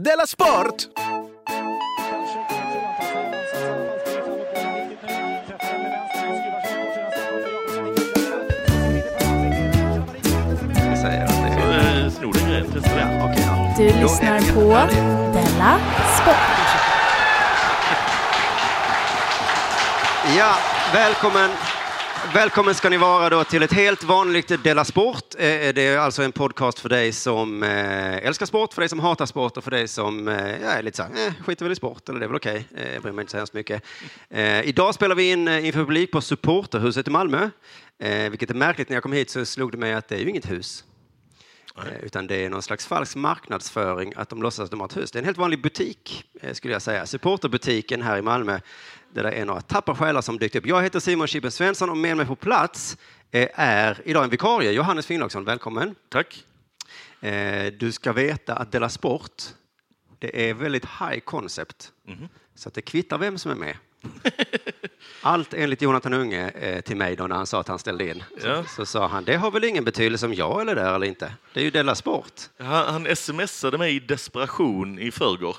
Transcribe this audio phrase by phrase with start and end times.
[0.00, 0.88] Della Sport!
[13.76, 14.60] Du lyssnar på
[15.32, 15.78] Della
[16.16, 16.36] Sport.
[20.36, 20.54] Ja,
[20.92, 21.50] välkommen.
[22.36, 25.34] Välkommen ska ni vara då till ett helt vanligt Della Sport.
[25.38, 28.88] Eh, eh, det är alltså en podcast för dig som eh, älskar sport, för dig
[28.88, 30.26] som hatar sport och för dig som
[30.62, 32.66] ja, är lite så här, eh, skiter väl i sport, eller det är väl okej.
[32.72, 32.92] okay.
[32.92, 33.82] Jag bryr mig inte så hemskt mycket.
[34.64, 37.50] Idag spelar vi in inför publik på Supporterhuset i Malmö.
[38.30, 40.28] Vilket är märkligt, när jag kom hit så slog det mig att det är ju
[40.30, 40.84] inget hus.
[41.78, 44.96] Eh, Utan det är någon slags falsk marknadsföring att de låtsas att de har ett
[44.96, 45.10] hus.
[45.10, 47.06] Det är en helt vanlig butik, eh, skulle jag säga.
[47.06, 48.60] Supporterbutiken här i Malmö,
[49.12, 50.66] där det är några tappra själar som dykt upp.
[50.66, 52.96] Jag heter Simon Chippen Svensson och med mig på plats
[53.30, 55.44] eh, är idag en vikarie, Johannes Finnlaugsson.
[55.44, 55.94] Välkommen.
[56.08, 56.44] Tack.
[57.78, 59.42] Du ska veta att Della Sport,
[60.18, 61.92] det är väldigt high concept.
[62.54, 63.76] Så att det kvittar vem som är med.
[65.22, 68.24] Allt enligt Jonathan Unge eh, till mig då när han sa att han ställde in.
[68.40, 68.64] Så, Ja.
[68.64, 71.32] så sa han, det har väl ingen betydelse om jag eller där eller inte.
[71.52, 72.32] Det är ju Della Sport.
[72.58, 75.56] Han, han smsade mig i desperation i förrgår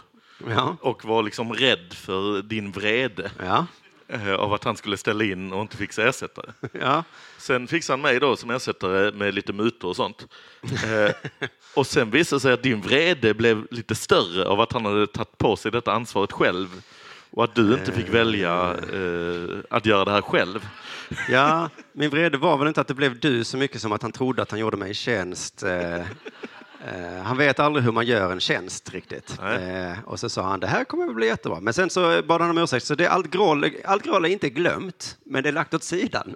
[0.50, 0.78] Ja.
[0.81, 3.66] och var liksom rädd för din vrede Ja.
[4.08, 6.52] eh, av att han skulle ställa in och inte fixa ersättare.
[6.82, 7.04] Ja.
[7.38, 10.28] Sen fixade han mig då som ersättare med lite mutor och sånt.
[10.64, 11.11] Eh,
[11.76, 15.08] och sen visade det sig att din vrede blev lite större av att han hade
[15.08, 16.82] tagit på sig detta ansvaret själv
[17.38, 20.68] och att du inte fick välja eh, att göra det här själv.
[21.30, 24.12] ja, min vrede var väl inte att det blev du så mycket som att han
[24.12, 25.64] trodde att han gjorde mig tjänst.
[25.64, 26.06] Eh, eh,
[27.24, 29.38] han vet aldrig hur man gör en tjänst riktigt.
[29.42, 29.82] Nej.
[29.92, 31.60] Eh, och så sa han, det här kommer att bli jättebra.
[31.60, 32.86] Men sen så bad han om ursäkt.
[32.86, 36.36] Så det, allt, groll, allt groll är inte glömt, men det är lagt åt sidan.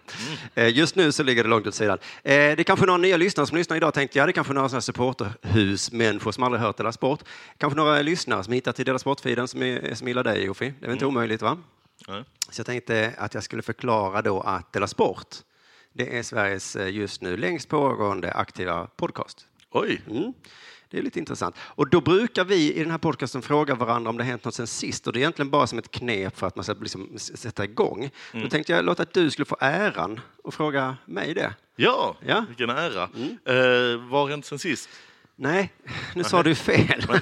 [0.56, 1.98] Eh, just nu så ligger det långt åt sidan.
[2.24, 4.54] Eh, det är kanske några nya lyssnare som lyssnar idag tänkte, ja det är kanske
[4.54, 7.20] några sådana här supporterhusmänniskor som aldrig hört Della Sport.
[7.58, 10.74] Kanske några lyssnare som hittat till Della Sport-feeden som, är- som gillar dig, Jofi.
[10.80, 11.58] Det är väl inte omöjligt, va?
[12.08, 12.24] Nej.
[12.50, 15.28] Så jag tänkte att jag skulle förklara då att Della Sport,
[15.94, 19.48] det är Sveriges eh, just nu längst pågående aktiva podcast.
[19.72, 20.34] Oj, Mm.
[20.90, 21.56] Det är lite intressant.
[21.60, 24.54] Och då brukar vi i den här podcasten fråga varandra om det har hänt något
[24.56, 25.08] sen sist.
[25.08, 28.10] Och det är egentligen bara som ett knep för att man ska liksom sätta igång.
[28.34, 31.54] Då tänkte jag låta att du skulle få äran och fråga mig det.
[31.76, 32.46] ja, Ja.
[32.48, 33.04] vilken ära.
[33.04, 34.90] Eh, vad har hänt sen sist?
[35.36, 35.72] Nej,
[36.16, 37.04] nu sa du fel.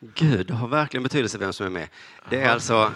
[0.00, 1.88] Gud, det har verkligen betydelse vem som är med.
[2.30, 2.92] Det är alltså...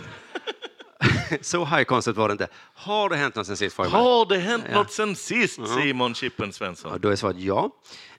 [1.41, 2.49] Så concept var det inte.
[2.75, 3.79] Har det hänt något sen sist?
[3.79, 3.89] mig.
[3.91, 6.93] Har det hänt något sen sist, Simon Chippen Svensson?
[6.93, 7.71] Ja, då är svaret ja.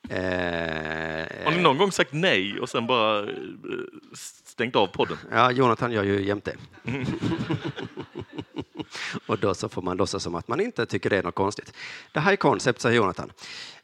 [0.09, 0.19] Eh,
[1.45, 3.35] Har ni någon gång sagt nej och sen bara eh,
[4.45, 5.17] stängt av podden?
[5.31, 6.55] ja, Jonathan gör ju jämte.
[9.25, 11.73] Och då så får man låtsas som att man inte tycker det är något konstigt.
[12.11, 13.31] Det här är koncept, säger Jonathan.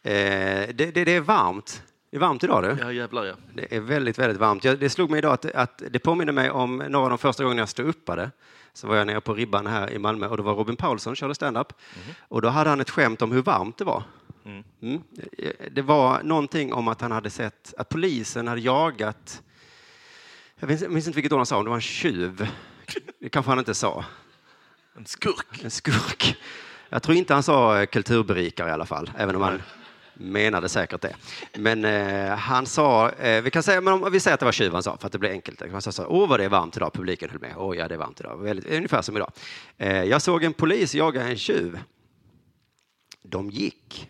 [0.04, 1.82] Eh, det, det, det är varmt.
[2.16, 2.78] Det är varmt idag du.
[2.82, 3.36] Ja, jävlar ja.
[3.54, 4.64] Det är väldigt, väldigt varmt.
[4.64, 7.44] Jag, det slog mig idag att, att det påminner mig om några av de första
[7.44, 8.32] gångerna jag stod uppade.
[8.74, 11.16] Så var jag nere på Ribban här i Malmö och det var Robin Paulsson som
[11.16, 11.74] körde stand-up.
[12.20, 14.04] Och då hade han ett skämt om hur varmt det var.
[14.82, 15.04] Mm.
[15.72, 19.42] Det var någonting om att han hade sett att polisen hade jagat,
[20.60, 22.48] jag minns, jag minns inte vilket ord han sa, om det var en tjuv.
[23.20, 24.06] Det kanske han inte sa.
[24.98, 25.64] En skurk.
[25.64, 26.38] En skurk.
[26.90, 29.62] Jag tror inte han sa kulturberikare i alla fall, även om han
[30.18, 31.16] menade säkert det.
[31.54, 34.52] Men eh, han sa, eh, vi kan säga, men om vi säger att det var
[34.52, 35.62] tjuv han sa, för att det blir enkelt.
[35.72, 37.54] Han sa så, åh vad det är varmt idag, publiken höll med.
[37.58, 38.38] Åh ja, det är varmt idag.
[38.38, 39.32] Väldigt, ungefär som idag.
[39.78, 41.80] Eh, jag såg en polis jaga en tjuv.
[43.22, 44.10] De gick.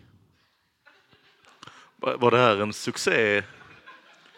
[1.96, 3.42] Var det här en succé?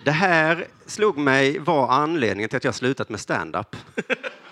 [0.05, 3.77] Det här slog mig var anledningen till att jag slutat med stand-up.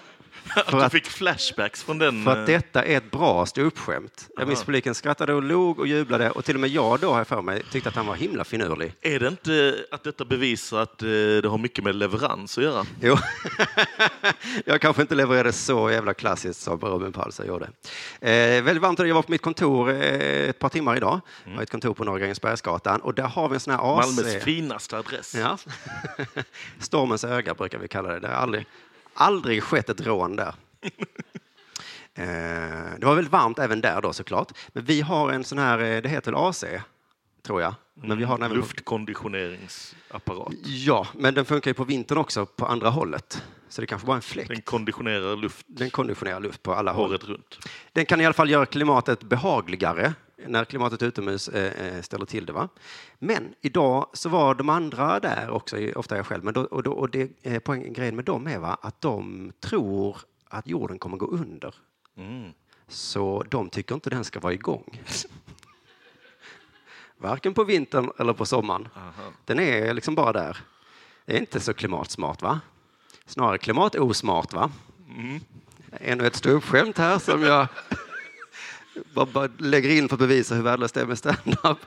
[0.54, 2.24] Att För du att- fick flashbacks från den?
[2.24, 4.28] För eh, att detta är ett bra ståuppskämt.
[4.36, 7.18] Jag minns publiken skrattade och log och jublade och till och med jag då har
[7.18, 8.94] jag för mig tyckte att han var himla finurlig.
[9.00, 12.86] Är det inte att detta bevisar att eh, det har mycket med leverans att göra?
[13.02, 13.16] Jo,
[14.64, 17.64] jag kanske inte levererade så jävla klassiskt som Robin Paulsson gjorde.
[18.20, 18.30] Eh,
[18.62, 18.98] väldigt varmt.
[18.98, 21.20] Jag var på mitt kontor eh, ett par timmar idag.
[21.44, 24.16] Jag har ett kontor på Norra Grängesbergsgatan och där har vi en sån här AC.
[24.16, 25.34] Malmös finaste adress.
[25.34, 25.58] Ja.
[26.80, 28.20] Stormens öga brukar vi kalla det.
[28.20, 28.66] Det har aldrig,
[29.16, 30.54] aldrig skett ett rån där.
[32.18, 32.24] Eh,
[32.98, 34.52] Det var väldigt varmt även där då såklart.
[34.68, 36.64] Men vi har en sån här, eh, det heter väl AC,
[37.42, 37.74] tror jag.
[37.94, 40.52] Men vi har även på, Luftkonditioneringsapparat.
[40.64, 43.42] ja, men den funkar ju på vintern också på andra hållet.
[43.68, 44.48] Så det kanske bara är en fläkt.
[44.48, 47.10] Den konditionerar luft Den konditionerar luft på alla håll.
[47.10, 47.58] året runt.
[47.92, 50.14] Den kan i alla fall göra klimatet behagligare
[50.46, 52.52] när klimatet utomhus eh, eh, ställer till det.
[52.52, 52.68] Va?
[53.18, 56.92] Men idag så var de andra där också, ofta jag själv, men då, och, då,
[56.92, 60.16] och det, eh, poäng, grejen med dem är va, att de tror
[60.48, 61.74] att jorden kommer gå under.
[62.16, 62.52] Mm.
[62.88, 65.02] Så de tycker inte den ska vara igång.
[67.18, 68.88] Varken på vintern eller på sommaren.
[68.96, 69.32] Aha.
[69.44, 70.58] Den är liksom bara där.
[71.24, 72.60] Det är inte så klimatsmart, va?
[73.26, 74.70] Snarare klimatosmart, va?
[75.90, 77.66] Ännu ett ståuppskämt här som jag
[79.14, 81.78] bara, bara lägger in för att bevisa hur värdelöst det är med stand-up.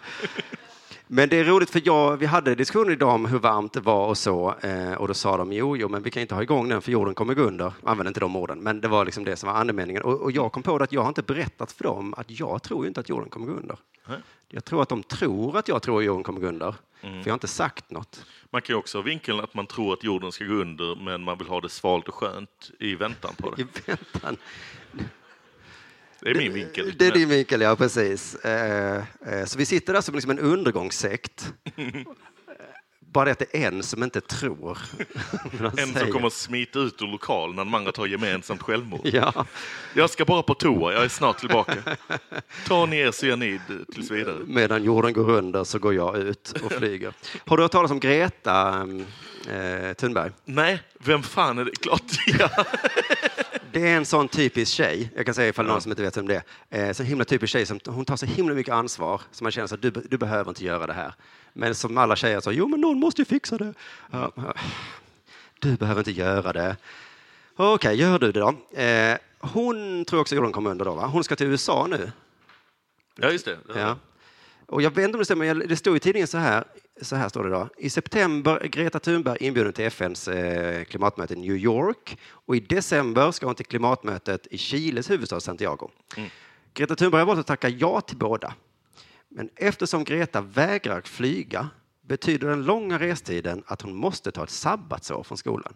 [1.12, 4.08] Men det är roligt för jag, vi hade diskussioner idag om hur varmt det var
[4.08, 6.70] och så eh, och då sa de jo, jo, men vi kan inte ha igång
[6.70, 7.74] den för jorden kommer gå under.
[7.84, 10.04] Använde inte de orden, men det var liksom det som var andemeningen.
[10.04, 12.64] Och, och jag kom på det att jag har inte berättat för dem att jag
[12.64, 13.78] tror inte att jorden kommer gå under.
[14.08, 14.18] Nej.
[14.50, 17.26] Jag tror att de tror att jag tror att jorden kommer gå under, för jag
[17.26, 18.26] har inte sagt något.
[18.50, 21.22] Man kan ju också ha vinkeln att man tror att jorden ska gå under men
[21.22, 23.62] man vill ha det svalt och skönt i väntan på det.
[23.62, 24.38] I väntan.
[26.22, 26.94] Det är min vinkel.
[26.98, 28.36] Det är din vinkel, ja precis.
[28.36, 31.54] Eh, eh, så vi sitter där som liksom en undergångssekt.
[33.12, 34.78] Bara det att det är en som inte tror.
[35.78, 39.00] En som kommer att smita ut ur lokalen när de andra tar gemensamt självmord.
[39.04, 39.46] Ja,
[39.94, 41.76] Jag ska bara på toa, jag är snart tillbaka.
[42.68, 43.62] Ta ni er cyanid
[43.94, 44.38] tills vidare.
[44.46, 47.14] medan jorden går under så går jag ut och flyger.
[47.46, 48.88] Har du hört talas om Greta
[49.50, 50.32] eh, Thunberg?
[50.46, 51.72] Nej, vem fan är det?
[51.72, 52.04] Klart
[52.40, 52.50] ja.
[53.72, 56.28] Det är en sån typisk tjej, jag kan säga ifall någon som inte vet vem
[56.28, 59.44] det är, eh, så himla typisk tjej som hon tar så himla mycket ansvar så
[59.44, 61.14] man känner att du, du behöver inte göra det här.
[61.54, 63.74] Men som alla tjejer så, jo men någon måste ju fixa det.
[64.12, 64.54] Ja, ja.
[65.60, 66.78] du behöver inte göra det.
[67.56, 68.80] Okej, gör du det då.
[68.82, 71.08] Eh, hon tror också jorden kommer under då, va?
[71.08, 72.12] Hon ska till USA nu.
[73.16, 73.58] ja, just det.
[73.76, 73.98] Ja.
[74.66, 76.64] Och jag vet inte om det stämmer, det står i tidningen så här,
[77.02, 77.70] så här står det då.
[77.78, 82.60] I september är Greta Thunberg inbjuden till FNs eh, klimatmöte i New York och i
[82.60, 85.90] december ska hon till klimatmötet i Chiles huvudstad Santiago.
[86.74, 88.54] Greta Thunberg har valt att tacka ja till båda.
[89.30, 91.70] Men eftersom Greta vägrar flyga
[92.02, 95.74] betyder den långa restiden att hon måste ta ett sabbatsår från skolan.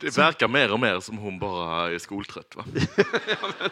[0.00, 2.56] Det verkar mer och mer som hon bara är skoltrött.
[2.56, 2.64] Va?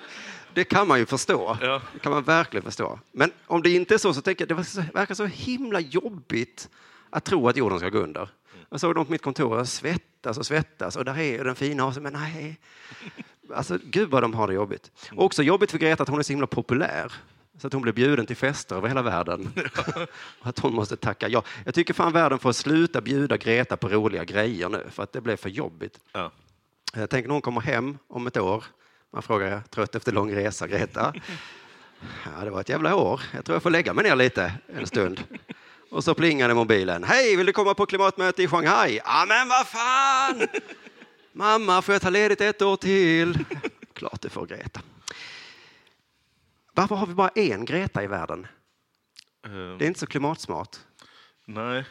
[0.55, 1.57] Det kan man ju förstå.
[1.61, 1.83] Ja.
[1.93, 2.99] Det kan man verkligen förstå.
[3.13, 6.69] Men om det inte är så, så tänker jag det verkar så- himla jobbigt
[7.11, 8.29] att tro att jorden ska gå under.
[8.71, 11.85] Jag såg dem på mitt kontor och svettas och svettas och där är den fina
[11.87, 12.59] och så, men nej.
[13.55, 14.91] Alltså, gud vad de har det jobbigt.
[15.13, 17.13] Och också jobbigt för Greta att hon är så himla populär.
[17.59, 19.53] Så att hon blir bjuden till fester över hela världen.
[20.41, 21.43] och att hon måste tacka ja.
[21.65, 25.21] Jag tycker fan världen får sluta bjuda Greta på roliga grejer nu, för att det
[25.21, 25.99] blev för jobbigt.
[26.13, 26.31] Ja.
[26.95, 28.65] Jag tänker när hon kommer hem om ett år.
[29.13, 31.15] Man frågar, trött efter lång resa, Greta?
[32.25, 33.21] Ja, det var ett jävla år.
[33.35, 35.25] Jag tror jag får lägga mig ner lite en stund.
[35.91, 37.05] Och så plingade mobilen.
[37.05, 39.01] Hej, vill du komma på klimatmöte i Shanghai?
[39.05, 40.47] Ja, men vad fan!
[41.33, 43.39] Mamma, får jag ta ledigt ett år till?
[43.95, 44.81] Klart du får, Greta.
[46.73, 48.47] Varför har vi bara en Greta i världen?
[49.45, 50.77] Eh, Det är inte så klimatsmart.
[51.45, 51.85] Nej.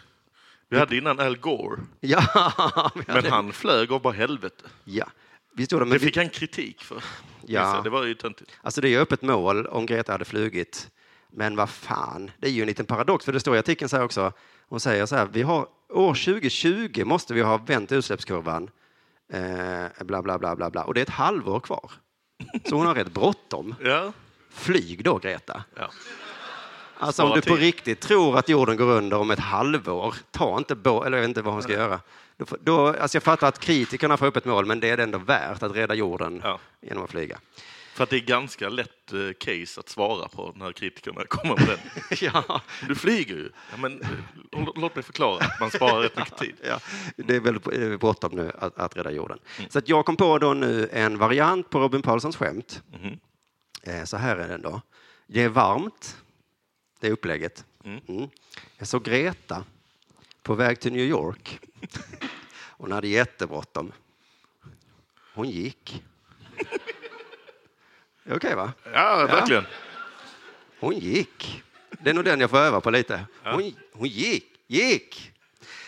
[0.70, 4.64] Vi hade innan Al Gore, Ja, men han flög av bara helvete.
[4.84, 5.06] ja.
[5.54, 7.04] Visst gjorde de, Det fick han kritik för.
[7.46, 7.82] Ja.
[7.84, 8.52] Det var ju töntigt.
[8.62, 10.90] Alltså det är ju öppet mål om Greta hade flugit.
[11.32, 13.98] Men vad fan, det är ju en liten paradox, för det står i artikeln så
[13.98, 14.32] här också.
[14.68, 18.70] Hon säger så här, vi har, år 2020 måste vi ha vänt utsläppskurvan.
[19.34, 20.84] Eh, bla, bla, bla, bla, bla.
[20.84, 21.92] Och det är ett halvår kvar.
[22.66, 23.76] Så hon har rätt bråttom.
[23.84, 24.14] Ja.
[24.50, 25.64] Flyg då, Greta.
[25.76, 25.92] ja.
[27.00, 30.76] Alltså om du på riktigt tror att jorden går under om ett halvår, ta inte
[30.76, 32.00] bå, eller jag vet inte vad hon ska göra.
[32.38, 35.18] Då, då, alltså jag fattar att kritikerna får upp ett mål, men det är ändå
[35.18, 36.60] värt att rädda jorden Ja.
[36.82, 37.40] genom att flyga.
[37.94, 41.68] För att det är ganska lätt eh, case att svara på när kritikerna kommer med
[41.68, 42.18] den.
[42.34, 42.62] ja.
[42.88, 43.50] Du flyger ju.
[43.72, 44.08] Ja, men, eh,
[44.52, 46.56] lå- låt mig förklara att man sparar rätt mycket tid.
[46.64, 46.80] Ja,
[47.16, 49.40] det är väldigt eh, bråttom nu att, att rädda jorden.
[49.70, 52.82] Så att jag kom på då nu en variant på Robin Paulssons skämt.
[53.84, 54.82] Eh, Så här är den då.
[55.28, 56.18] Det är varmt.
[57.00, 57.66] Det är upplägget.
[57.84, 58.30] Mm.
[58.78, 59.64] Jag såg Greta
[60.44, 61.60] på väg till New York.
[62.78, 63.92] Hon hade jättebråttom.
[65.34, 66.04] Hon gick.
[68.24, 68.74] Det är Okej, va?
[68.94, 69.66] Ja, verkligen.
[70.80, 71.64] Hon gick.
[71.90, 73.26] Det är nog den jag får öva på lite.
[73.44, 74.46] Hon, hon gick.
[74.68, 75.32] Gick!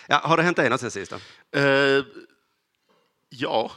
[0.07, 1.13] Ja, har det hänt dig något sen sist?
[1.51, 1.59] Då?
[1.59, 2.03] Eh,
[3.31, 3.71] ja.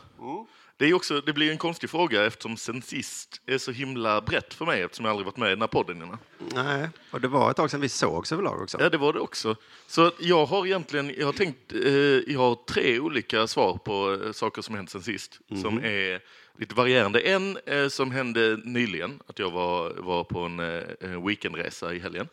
[0.77, 4.55] Det, är också, det blir en konstig fråga eftersom sen sist är så himla brett
[4.55, 6.19] för mig eftersom jag aldrig varit med i den här podden innan.
[6.39, 8.81] Nej, och det var ett tag sedan vi sågs överlag också.
[8.81, 9.57] Ja, det var det också.
[9.87, 11.93] Så jag har egentligen, jag har tänkt, eh,
[12.33, 16.21] jag har tre olika svar på eh, saker som hänt sen sist, som är
[16.59, 17.21] lite varierande.
[17.21, 21.99] En eh, som hände nyligen, att jag var, var på en eh, en weekendresa i
[21.99, 22.29] helgen.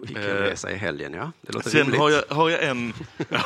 [0.00, 1.32] Vilken resa i helgen, ja.
[1.40, 2.00] Det låter Sen rimligt.
[2.00, 2.92] har jag, har jag en...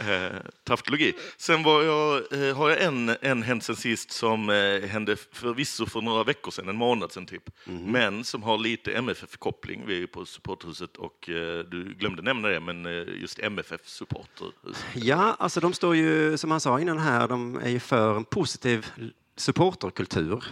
[0.00, 1.12] eh, taftologi.
[1.36, 5.86] Sen var jag, eh, har jag en, en hänt sen sist som eh, hände förvisso
[5.86, 7.50] för några veckor sedan, en månad sedan typ.
[7.64, 7.92] Mhm.
[7.92, 9.84] Men som har lite MFF-koppling.
[9.86, 14.84] Vi är ju på supporthuset och eh, du glömde nämna det, men eh, just MFF-supporterhus.
[14.94, 18.24] Ja, alltså de står ju, som han sa innan här, de är ju för en
[18.24, 18.86] positiv
[19.36, 20.44] supporterkultur.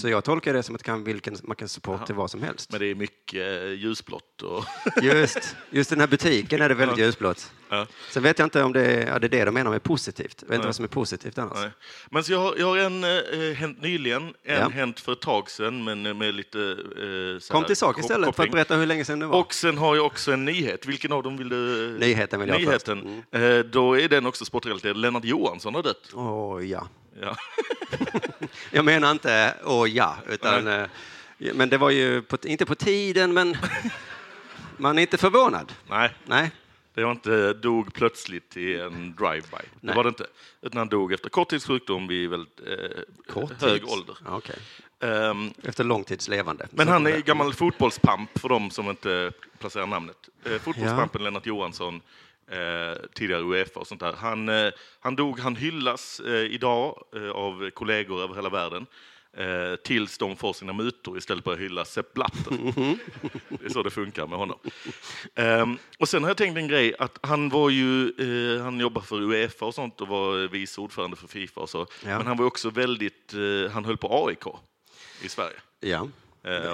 [0.00, 2.70] Så jag tolkar det som att kan, vilken, man kan supporta till vad som helst.
[2.72, 4.42] Men det är mycket eh, ljusblått.
[4.42, 4.64] Och
[5.02, 7.52] Just, just den här butiken är det väldigt ljusblått.
[7.68, 7.86] Ja.
[8.10, 10.38] Sen vet jag inte om det är, ja, det, är det de menar med positivt.
[10.40, 11.58] Jag vet inte vad som är positivt annars.
[11.60, 11.70] Nej.
[12.10, 14.68] Men så jag, har, jag har en eh, hänt nyligen, en Ja.
[14.68, 16.58] hänt för ett tag sedan, men med lite...
[16.60, 18.46] Eh, Kom till sak istället för koppling.
[18.48, 19.40] att berätta hur länge sedan det var.
[19.40, 20.86] Och sen har jag också en nyhet.
[20.86, 21.96] Vilken av dem vill du?
[22.00, 22.68] Nyheten vill jag Mm.
[22.68, 23.22] Nyheten.
[23.30, 24.96] Eh, då är den också sportrelaterad.
[24.96, 26.10] Lennart Johansson har dött.
[26.14, 26.88] Åh, ja.
[27.20, 27.36] Ja.
[28.70, 30.86] Jag menar inte åh ja, utan, eh,
[31.38, 33.56] men det var ju på, inte på tiden, men
[34.76, 35.72] man är inte förvånad.
[35.88, 36.50] Nej, Nej,
[36.94, 39.64] det var inte dog plötsligt i en drive-by.
[39.80, 40.26] Det var det inte.
[40.62, 44.16] Utan han dog efter korttidssjukdom vid väldigt eh, hög ålder.
[44.24, 44.56] Ja, okej.
[45.00, 46.66] Ehm, Efter lång tids levande.
[46.70, 50.28] Men han är gammal fotbollspamp för de som inte placerar namnet.
[50.44, 52.00] Eh, fotbollspampen Lennart Johansson,
[52.50, 54.12] eh, tidigare Uefa och sånt där.
[54.12, 58.86] Han, eh, han dog, han hyllas eh, idag eh, av kollegor över hela världen.
[59.36, 62.50] Eh, tills de får sina mutor istället för att hylla Sepp Blatter.
[63.48, 64.58] det är så det funkar med honom.
[65.34, 69.02] Ehm, och sen har jag tänkt en grej, att han var ju, eh, han jobbar
[69.02, 71.78] för Uefa och sånt och var vice ordförande för Fifa och så.
[71.78, 72.18] Ja.
[72.18, 73.34] Men han var också väldigt,
[73.72, 74.46] han höll på AIK
[75.22, 75.56] i Sverige.
[75.80, 76.08] Ja.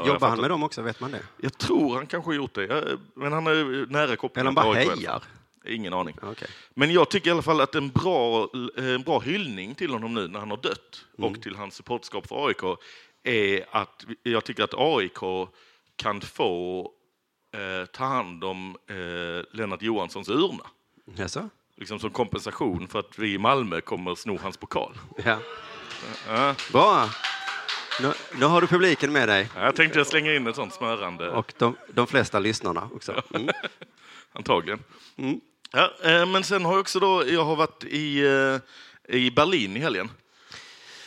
[0.06, 1.22] Jobbar han med dem också, vet man det?
[1.36, 4.80] jag tror han kanske har gjort det, men han är nära kopplad Eller han bara
[4.82, 5.22] till AIK i alla fall.
[5.22, 5.22] hejar?
[5.70, 6.16] Ingen aning.
[6.22, 6.48] Okej.
[6.74, 10.28] Men jag tycker i alla fall att en bra, en bra hyllning till honom nu
[10.28, 11.30] när han har dött Mm.
[11.32, 12.78] och till hans supporterskap för AIK
[13.22, 15.48] är att jag tycker att AIK
[15.96, 16.90] kan få
[17.54, 20.66] eh, ta hand om eh, Lennart Johanssons urna.
[21.16, 21.48] Jaså?
[21.76, 24.92] Liksom som kompensation för att vi i Malmö kommer sno hans pokal.
[25.24, 25.38] Ja.
[26.28, 26.54] Ja.
[26.72, 27.08] Bra.
[28.02, 31.30] Nu, nu har du publiken med dig Jag tänkte jag slänga in ett sånt smörande.
[31.30, 33.22] och de, de flesta lyssnarna också.
[33.34, 33.48] Mm.
[34.32, 34.82] Antagligen.
[35.16, 35.40] Mm.
[35.72, 39.76] Ja, eh, men sen har jag också då, jag har varit i, eh, i Berlin
[39.76, 40.10] i helgen.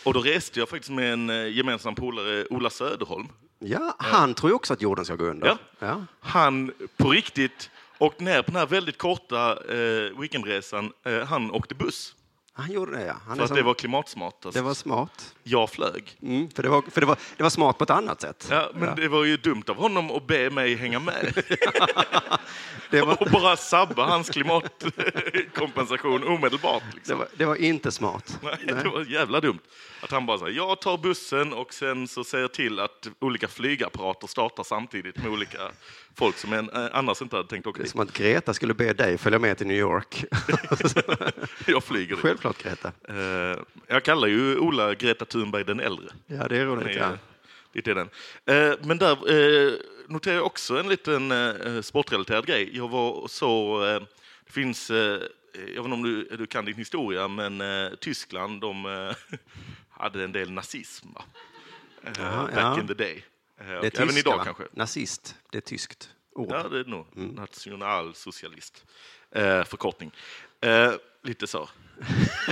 [0.03, 3.27] Och då reste jag faktiskt med en eh, gemensam polare, Ola Söderholm.
[3.59, 5.47] Ja, han tror ju också att jorden ska gå under.
[5.47, 5.57] Ja.
[5.79, 6.05] Ja.
[6.19, 10.91] Han på riktigt åkte ner på den här väldigt korta eh, weekendresan.
[11.05, 12.15] Eh, han åkte buss
[12.55, 13.15] Han gjorde det, ja.
[13.27, 14.53] Han för att som, det var klimatsmartast.
[14.55, 15.35] det var smart.
[15.43, 16.17] Jag flög.
[16.21, 18.47] Mm, för det var, för det, var, det var smart på ett annat sätt.
[18.51, 21.43] Ja, men det var ju dumt av honom att be mig hänga med
[22.89, 26.83] Det, var, och bara sabba hans klimatkompensation omedelbart.
[26.91, 27.17] det, Liksom.
[27.17, 28.39] var, det var inte smart.
[28.41, 29.59] Nej, det var jävla dumt.
[30.01, 34.27] Att han bara säger jag tar bussen och sen så säger till att olika flygapparater
[34.27, 35.57] startar samtidigt med olika
[36.15, 37.91] folk som en, eh, annars inte hade tänkt åka Det är dit.
[37.91, 40.25] som att Greta skulle be dig följa med till New York.
[41.67, 42.19] Jag flyger dit.
[42.19, 42.91] Självklart Greta.
[43.09, 46.05] Eh, Jag kallar ju Ola Greta Thunberg den äldre.
[46.27, 46.97] Ja, det är roligt.
[46.97, 47.03] Ja.
[47.03, 47.17] eh,
[47.73, 48.09] Lite är den.
[48.87, 49.17] Men där
[50.11, 51.33] noterar jag också en liten
[51.83, 52.69] sportrelaterad grej.
[52.77, 53.79] Jag var och så,
[54.45, 55.19] det finns, jag
[55.59, 57.63] vet inte om du, du kan din historia, men
[57.99, 58.85] Tyskland, de
[59.89, 61.07] hade en del nazism.
[61.13, 61.23] Va?
[62.17, 62.79] Ja, Back ja.
[62.79, 63.23] in the day.
[63.63, 64.43] Eh, Det är tyska, Även idag va?
[64.45, 64.63] kanske.
[64.71, 66.51] Nazist, det är tyskt ord.
[66.51, 67.05] Ja, det är nog.
[67.15, 67.35] Mm.
[67.35, 68.85] Nationalsocialist.
[69.35, 70.11] Eh, förkortning.
[70.61, 70.91] Eh,
[71.23, 71.69] lite så.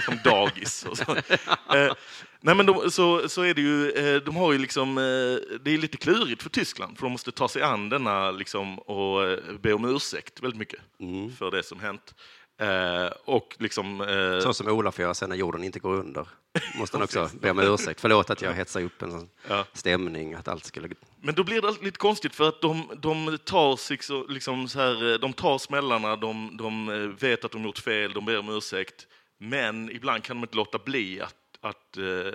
[0.05, 1.15] Som dagis och så.
[1.75, 1.93] Eh,
[2.41, 5.71] nej, men de, så, så är det ju, eh, de har ju liksom, eh, det
[5.71, 9.73] är lite klurigt för Tyskland, för de måste ta sig an denna liksom, och be
[9.73, 11.35] om ursäkt väldigt mycket Mm.
[11.35, 12.15] för det som hänt.
[12.61, 14.01] Eh, och liksom...
[14.01, 16.27] Eh, Så som Ola får göra sen när jorden inte går under.
[16.79, 18.01] Måste han också be om ursäkt.
[18.01, 19.65] Förlåt att jag hetsar upp en sån Ja.
[19.73, 20.89] stämning att allt skulle...
[21.21, 25.33] Men då blir det lite konstigt för att de, de tar liksom så här, de
[25.33, 29.07] tar smällarna, de, de eh, vet att de gjort fel, de ber om ursäkt.
[29.37, 31.35] Men ibland kan de inte låta bli att...
[31.61, 32.33] att eh,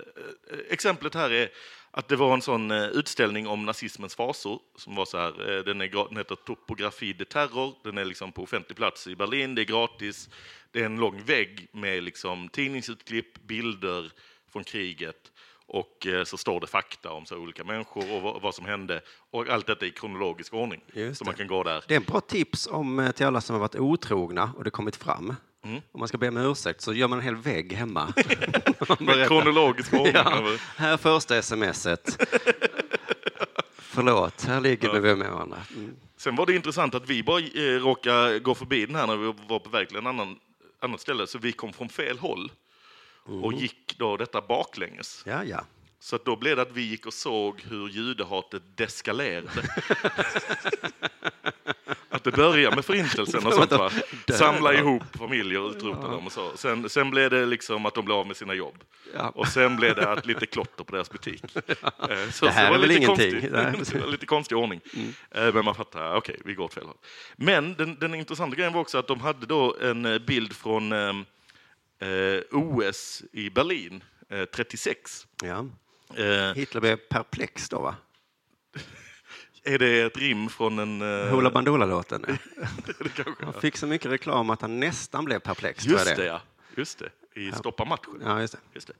[0.71, 1.49] exemplet här är
[1.90, 5.64] att det var en sån eh, utställning om nazismens fasor som var så här, eh,
[5.64, 9.54] den, är, den heter Topografi de terror, den är liksom på offentlig plats i Berlin,
[9.54, 10.28] det är gratis.
[10.71, 14.11] Det är en lång vägg med liksom tidningsutklipp, bilder
[14.52, 15.33] från kriget
[15.66, 19.00] och eh, så står det fakta om så olika människor och vad, som hände.
[19.30, 20.80] Och allt detta i kronologisk ordning.
[20.92, 21.28] Just så det.
[21.28, 21.85] man kan gå där.
[21.88, 24.71] Det är en bra tips om, eh, till alla som har varit otrogna och det
[24.71, 25.35] kommit fram.
[25.66, 25.82] Mm.
[25.92, 28.12] Om man ska be om ursäkt så gör man en hel vägg hemma.
[29.00, 30.12] Med kronologisk ordning.
[30.14, 30.42] Ja,
[30.76, 32.18] här första smset.
[33.76, 35.58] Förlåt, här ligger vi med varandra.
[35.76, 35.96] Mm.
[36.16, 39.35] Sen var det intressant att vi bara eh, råkade gå förbi den här när vi
[39.49, 40.38] var på väg till en annan
[40.80, 41.26] annat ställe.
[41.26, 42.52] Så vi kom från fel håll
[43.42, 45.23] och gick då detta baklänges.
[45.26, 45.64] Ja, ja.
[46.07, 49.49] Så att då blev det att vi gick och såg hur judehatet deskalerade.
[52.09, 53.91] att det började med förintelsen och sånt va?
[54.33, 56.57] Samla ihop familjer och utrota dem och så.
[56.57, 58.85] Sen, sen blev det liksom att de blev av med sina jobb.
[59.35, 61.43] Och sen blev det att lite klotter på deras butik.
[62.11, 63.51] Eh, Så, Det här så är var väl lite ingenting.
[63.75, 64.81] Konstig, lite konstig ordning.
[65.31, 66.97] Eh, Men man fattar, okej, vi går åt fel håll.
[67.37, 70.93] Men den, den intressanta grejen var också att de hade då en eh, bild från
[70.93, 71.09] eh,
[72.09, 75.27] eh, OS i Berlin eh, 36.
[75.43, 75.67] Ja.
[76.15, 77.97] Eh, Hitler blev perplex då, va?
[79.65, 81.03] är det ett rim från en...
[81.03, 82.25] eh, Hoola Bandoola-låten.
[83.41, 85.87] Han fick så mycket reklam att han nästan blev perplex.
[85.87, 86.41] Just det, ja.
[86.77, 87.41] Just det.
[87.41, 88.21] I Stoppa matchen.
[88.25, 88.59] Ja, just det.
[88.75, 88.91] Just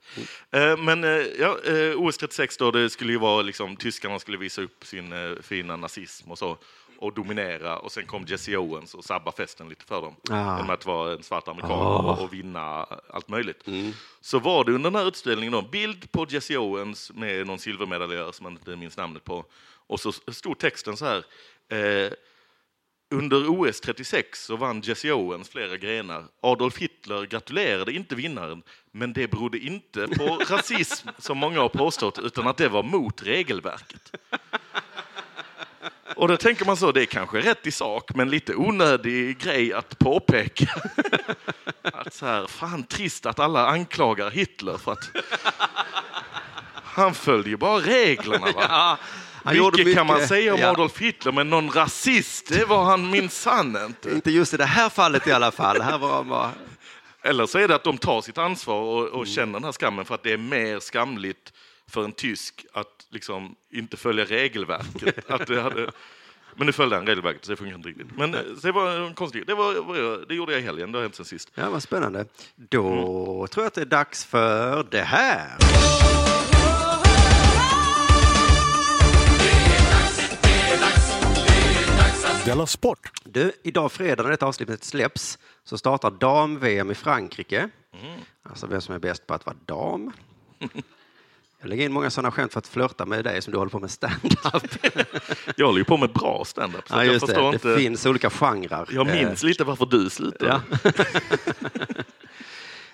[0.51, 0.59] det.
[0.59, 1.03] Eh, Men
[1.39, 1.57] ja,
[1.95, 6.31] OS 36 då, det skulle ju vara liksom, tyskarna skulle visa upp sin fina nazism
[6.31, 6.57] och så
[6.99, 10.55] och dominera och sen kom Jesse Owens och sabba festen lite för dem Ah.
[10.57, 12.17] genom att vara en svart amerikan Ah.
[12.21, 13.65] och, vinna allt möjligt.
[14.21, 18.31] Så var det under den här utställningen en bild på Jesse Owens med någon silvermedaljör
[18.31, 19.45] som man inte minns namnet på
[19.87, 21.23] och så stod texten så här
[21.69, 22.11] eh,
[23.15, 26.23] under OS 36 så vann Jesse Owens flera grenar.
[26.41, 32.19] Adolf Hitler gratulerade inte vinnaren, men det berodde inte på rasism som många har påstått,
[32.19, 34.11] utan att det var mot regelverket.
[36.17, 39.73] Och då tänker man så, det är kanske rätt i sak, men lite onödig grej
[39.73, 40.69] att påpeka.
[41.83, 45.09] Att så här, fan trist att alla anklagar Hitler för att
[46.83, 48.51] han följde ju bara reglerna.
[48.51, 48.97] Va?
[49.53, 50.29] Gjorde mycket, kan man mycket.
[50.29, 50.69] säga om Ja.
[50.69, 54.09] Adolf Hitler, men någon rasist, det var han minsann inte.
[54.11, 55.81] Inte just i det här fallet i alla fall.
[55.81, 56.51] Här var han bara...
[57.23, 59.19] Eller så är det att de tar sitt ansvar och, Mm.
[59.19, 61.53] och känner den här skammen för att det är mer skamligt
[61.91, 65.31] för en tysk att liksom inte följa regelverket.
[65.31, 65.91] att det, hade,
[66.55, 68.17] men nu följde han regelverket, så det funkar inte riktigt.
[68.17, 71.03] Men eh, det var en konstig, det, var, det gjorde jag i helgen, det har
[71.03, 71.51] hänt sen sist.
[71.55, 72.25] Ja, vad spännande.
[72.55, 75.57] Då tror jag att det är dags för det här.
[82.45, 83.11] Della Sport!
[83.23, 87.69] Du, idag fredag när detta avsnittet släpps så startar dam-VM i Frankrike.
[88.43, 90.11] Alltså vem som är bäst på att vara dam.
[91.59, 93.79] Jag lägger in många sådana skämt för att flörta med dig som du håller på
[93.79, 94.85] med stand-up.
[95.55, 97.55] Jag håller ju på med bra standup, Ja, jag förstår det.
[97.55, 97.67] inte.
[97.69, 98.87] det finns olika genrer.
[98.91, 100.61] Jag Eh, minns lite varför du slutade.
[100.83, 100.91] Ja.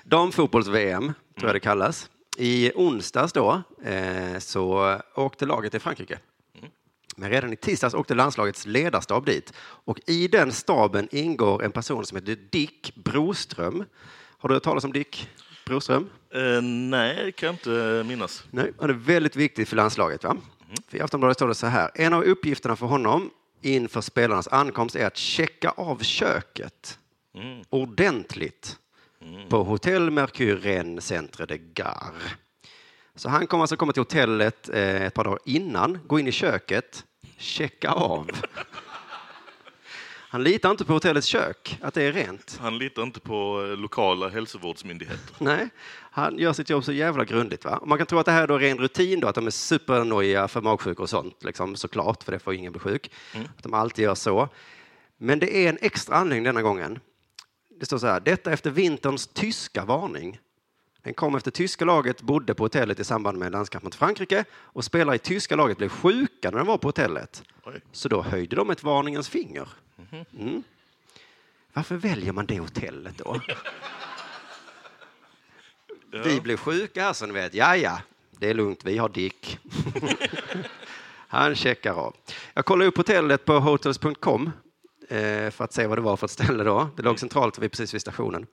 [0.03, 2.09] Damfotbolls-VM, tror jag det kallas.
[2.37, 6.19] I onsdags då eh, så åkte laget till Frankrike.
[7.17, 9.53] Men redan i tisdags åkte landslagets ledarstab dit.
[9.59, 13.85] Och i den staben ingår en person som heter Dick Broström.
[14.37, 15.29] Har du hört talas om Dick
[15.65, 16.09] Broström?
[16.33, 18.43] Eh, nej, det kan jag inte minnas.
[18.51, 20.23] Nej, han är väldigt viktig för landslaget.
[20.23, 20.37] Va?
[20.87, 21.91] För I Aftonbladet står det så här.
[21.95, 23.29] En av uppgifterna för honom
[23.61, 26.99] inför spelarnas ankomst är att checka av köket
[27.69, 28.77] ordentligt
[29.49, 32.21] på Hotell Mercure Rennes Centre de Gare.
[33.15, 36.31] Så han kommer alltså komma till hotellet eh, ett par dagar innan, gå in i
[36.31, 37.03] köket,
[37.37, 38.31] checka av.
[40.33, 42.57] Han litar inte på hotellets kök, att det är rent.
[42.61, 45.35] Han litar inte på eh, lokala hälsovårdsmyndigheter.
[45.39, 45.69] Nej,
[46.11, 47.65] han gör sitt jobb så jävla grundligt.
[47.65, 47.77] Va?
[47.77, 49.51] Och man kan tro att det här är då ren rutin, då, att de är
[49.51, 53.11] supernojiga för magsjuka och sånt, liksom, såklart, för det får ingen bli sjuk.
[53.57, 54.49] Att de alltid gör så.
[55.17, 56.99] Men det är en extra anledning denna gången.
[57.79, 60.39] Det står så här, detta efter vinterns tyska varning.
[61.03, 64.83] Den kom efter tyska laget bodde på hotellet i samband med landskamp mot Frankrike och
[64.83, 67.43] spelare i tyska laget blev sjuka när de var på hotellet.
[67.65, 67.81] Oj.
[67.91, 69.67] Så då höjde de ett varningens finger.
[70.13, 70.63] Mm.
[71.73, 73.41] Varför väljer man det hotellet då?
[76.23, 77.53] Vi blev sjuka här, så ni vet.
[77.53, 78.85] Ja, ja, det är lugnt.
[78.85, 79.59] Vi har Dick.
[81.27, 82.15] Han checkar av.
[82.53, 84.51] Jag kollade upp hotellet på hotels.com
[85.09, 86.89] eh, för att se vad det var för ett ställe då.
[86.95, 88.47] Det låg centralt vid, precis vid stationen.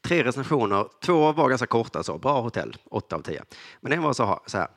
[0.00, 3.44] Tre recensioner, två var ganska korta, så bra hotell, åtta av tio.
[3.80, 4.68] Men en var så här.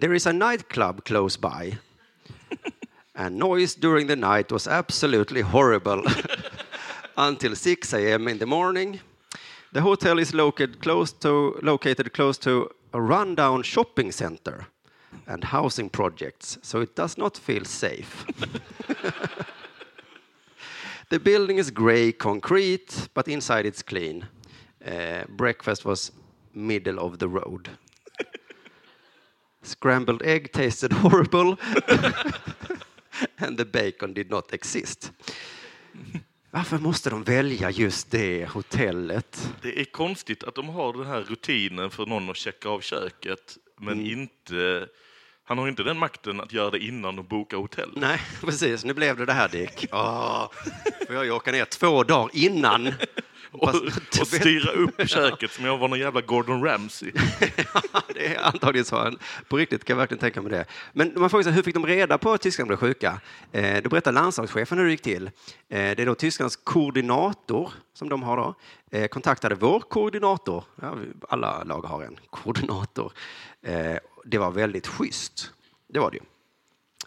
[0.00, 1.76] There is a nightclub close by.
[3.14, 6.02] And noise during the night was absolutely horrible
[7.16, 8.28] until 6 a.m.
[8.28, 9.00] in the morning.
[9.72, 14.66] The hotel is located close to, located close to a rundown shopping center
[15.26, 18.24] and housing projects, so it does not feel safe.
[21.10, 24.26] the building is grey concrete, but inside it's clean.
[24.84, 26.12] Uh, breakfast was
[26.54, 27.70] middle of the road.
[29.62, 31.58] Scrambled egg tasted horrible.
[33.36, 35.12] And the bacon did not exist.
[36.50, 39.52] Varför måste de välja just det hotellet?
[39.62, 43.56] Det är konstigt att de har den här rutinen för någon att checka av köket,
[43.80, 44.06] men Mm.
[44.20, 44.88] inte...
[45.44, 47.90] Han har inte den makten att göra det innan de bokar hotell.
[47.96, 48.84] Nej, precis.
[48.84, 49.86] Nu blev det det här, Dick.
[49.92, 50.50] Åh,
[51.06, 52.92] får jag ju åka ner två dagar innan.
[53.52, 53.68] Och,
[54.20, 57.12] och styra upp köket som jag var någon jävla Gordon Ramsay.
[58.14, 59.12] det är antagligen så.
[59.48, 60.64] På riktigt kan jag verkligen tänka mig det.
[60.92, 63.20] Men man frågar sig, hur fick de reda på att tyskarna blev sjuka?
[63.52, 65.26] Eh, då berättar landslagschefen hur det gick till.
[65.26, 65.30] Eh,
[65.68, 68.54] det är då tyskarnas koordinator, som de har då,
[68.90, 70.64] eh, kontaktade vår koordinator.
[70.80, 70.96] Ja,
[71.28, 73.12] alla lag har en koordinator.
[73.62, 75.52] Eh, det var väldigt schysst.
[75.88, 76.22] Det var det ju.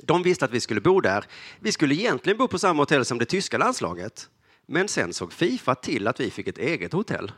[0.04, 1.26] De visste att vi skulle bo där.
[1.60, 4.30] Vi skulle egentligen bo på samma hotell som det tyska landslaget.
[4.66, 7.32] Men sen såg Fifa till att vi fick ett eget hotell.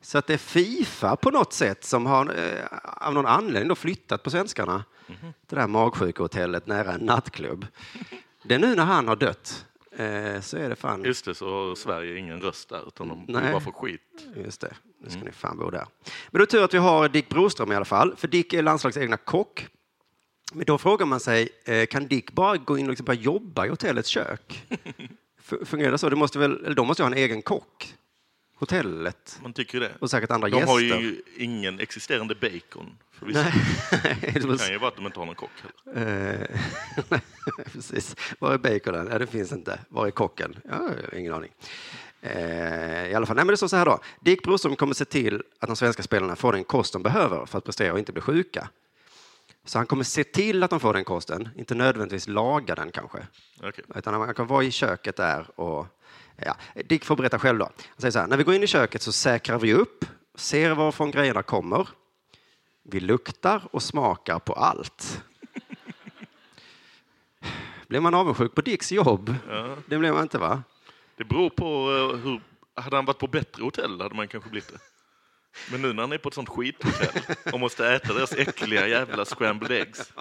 [0.00, 3.74] Så att det är Fifa på något sätt som har eh, av någon anledning då
[3.74, 4.84] flyttat på svenskarna.
[5.46, 7.66] Det där magsjukehotellet nära en nattklubb.
[8.42, 9.66] Det är nu när han har dött.
[9.92, 11.04] Eh, så är det fan.
[11.04, 13.52] Just det, så har Sverige ingen röst där, utan de Nej.
[13.52, 14.26] bara får skit.
[14.36, 15.86] Just det, nu ska ni fan bo där.
[16.30, 18.62] Men då är tur att vi har Dick Broström i alla fall, för Dick är
[18.62, 19.66] landslags egna kock.
[20.52, 23.66] Men då frågar man sig, eh, kan Dick bara gå in och liksom börja jobba
[23.66, 24.66] i hotellets kök?
[25.64, 26.08] Fungerar så?
[26.08, 27.94] Det måste väl, eller de måste ju ha en egen kock,
[28.58, 29.92] hotellet, Man tycker det.
[30.00, 30.72] och säkert andra De gäster.
[30.72, 32.96] har ju ingen existerande bacon.
[33.12, 33.40] Förvisso.
[33.40, 33.52] Nej,
[34.34, 35.50] det kan ju vara att de inte har någon kock.
[35.94, 37.20] Eh,
[37.72, 38.16] Precis.
[38.38, 39.08] Var är baconen?
[39.12, 39.78] Ja, det finns inte.
[39.88, 40.56] Var är kocken?
[40.70, 41.50] Ja, ingen aning.
[42.20, 43.98] Eh, I alla fall, nej, men det står så här då.
[44.20, 47.58] Dick Broström kommer se till att de svenska spelarna får den kost de behöver för
[47.58, 48.68] att prestera och inte bli sjuka.
[49.68, 53.26] Så han kommer se till att de får den kosten, inte nödvändigtvis laga den kanske.
[53.62, 53.84] Okej.
[53.94, 55.86] Utan han kan vara i köket där och...
[56.36, 57.64] Ja, Dick får berätta själv då.
[57.64, 60.04] Han säger så här, när vi går in i köket så säkrar vi upp,
[60.34, 61.88] ser varifrån grejerna kommer.
[62.82, 65.22] Vi luktar och smakar på allt.
[67.88, 69.34] Blir man avundsjuk på Dicks jobb?
[69.86, 70.62] Det blir man inte va?
[71.16, 72.40] Det beror på eh, hur...
[72.74, 74.78] Hade han varit på bättre hotell hade man kanske blivit det.
[75.70, 79.24] Men nu när han är på ett sånt skithotell och måste äta deras äckliga jävla
[79.24, 80.12] scrambled eggs.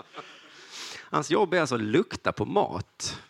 [1.10, 3.22] Hans jobb är alltså att lukta på mat.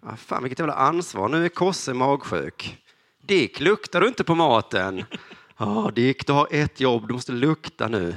[0.00, 1.28] Ah, fan, vilket jävla ansvar.
[1.28, 2.78] Nu är Kosse magsjuk.
[3.22, 5.04] Dick, luktar du inte på maten?
[5.56, 7.08] Ja, Dick, du har ett jobb.
[7.08, 8.16] Du måste lukta nu.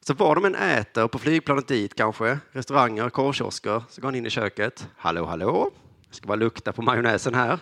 [0.00, 4.26] Så var de än äter, på flygplanet dit kanske, restauranger, korvkiosker, så går han in
[4.26, 4.88] i köket.
[4.96, 5.70] Hallå, hallå.
[6.06, 7.58] Jag ska bara lukta på majonnäsen här.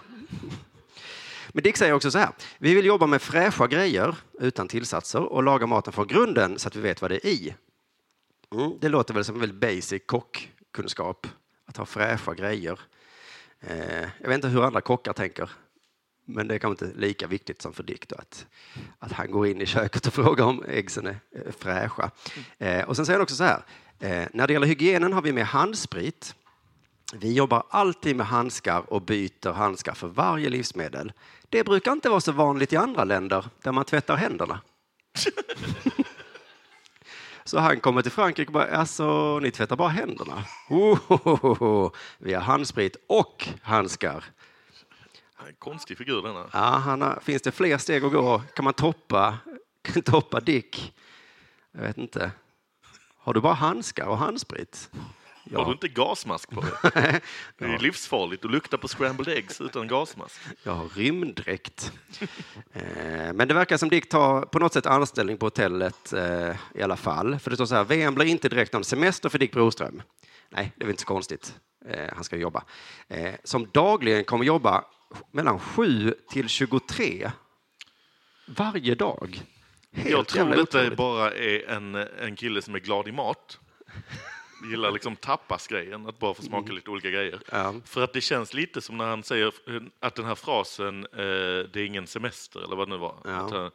[1.52, 2.30] Men Dick säger också så här.
[2.58, 6.76] Vi vill jobba med fräscha grejer utan tillsatser och laga maten från grunden så att
[6.76, 7.54] vi vet vad det är i.
[8.54, 11.26] Mm, det låter väl som en väldigt basic kockkunskap,
[11.66, 12.80] att ha fräscha grejer.
[13.60, 15.50] Eh, jag vet inte hur andra kockar tänker,
[16.24, 18.46] men det är kanske inte lika viktigt som för Dick då, att,
[18.98, 21.20] att han går in i köket och frågar om äggsen är
[21.58, 22.10] fräscha.
[22.58, 23.62] Eh, och sen säger han också så här,
[23.98, 26.34] eh, när det gäller hygienen har vi med handsprit.
[27.14, 31.12] Vi jobbar alltid med handskar och byter handskar för varje livsmedel.
[31.49, 34.61] Det brukar inte vara så vanligt i andra länder där man tvättar händerna.
[37.44, 40.44] Så han kommer till Frankrike och bara, alltså, ni tvättar bara händerna?
[40.68, 41.90] Ohohoho.
[42.18, 44.25] Vi har handsprit och handskar.
[45.49, 46.46] En konstig figur denna.
[46.53, 48.42] Ja, han har, finns det fler steg att gå?
[48.55, 49.38] Kan man toppa,
[50.05, 50.94] toppa Dick?
[51.73, 52.31] Jag vet inte.
[53.16, 54.90] Har du bara handskar och handsprit?
[55.55, 56.72] Har du inte gasmask på dig?
[57.59, 60.40] Det är livsfarligt att lukta på scrambled eggs utan gasmask.
[60.62, 61.92] Jag har rymddräkt.
[62.72, 66.83] eh, men det verkar som Dick tar på något sätt anställning på hotellet eh, i
[66.83, 67.38] alla fall.
[67.38, 70.03] För det står så här, VM blir inte direkt någon semester för Dick Broström.
[70.50, 71.55] Nej, det är väl inte så konstigt.
[71.88, 72.64] Eh, han ska jobba.
[73.44, 74.85] Som dagligen kommer jobba
[75.33, 77.31] mellan 7 till 23
[78.46, 79.42] varje dag.
[79.92, 83.59] Helt Jag tror detta bara är en, en kille som är glad i mat.
[84.62, 87.40] Gillar liksom tapas-grejen, att bara få smaka lite olika grejer.
[87.53, 87.75] Ja.
[87.85, 91.18] För att det känns lite som när han säger eh, att den här frasen, eh,
[91.73, 93.16] det är ingen semester, eller vad det nu var.
[93.25, 93.31] Ja.
[93.31, 93.68] Att, eh,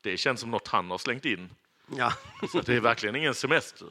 [0.00, 1.50] det känns som något han har slängt in.
[1.96, 2.12] Ja.
[2.52, 3.88] Så det är verkligen ingen semester.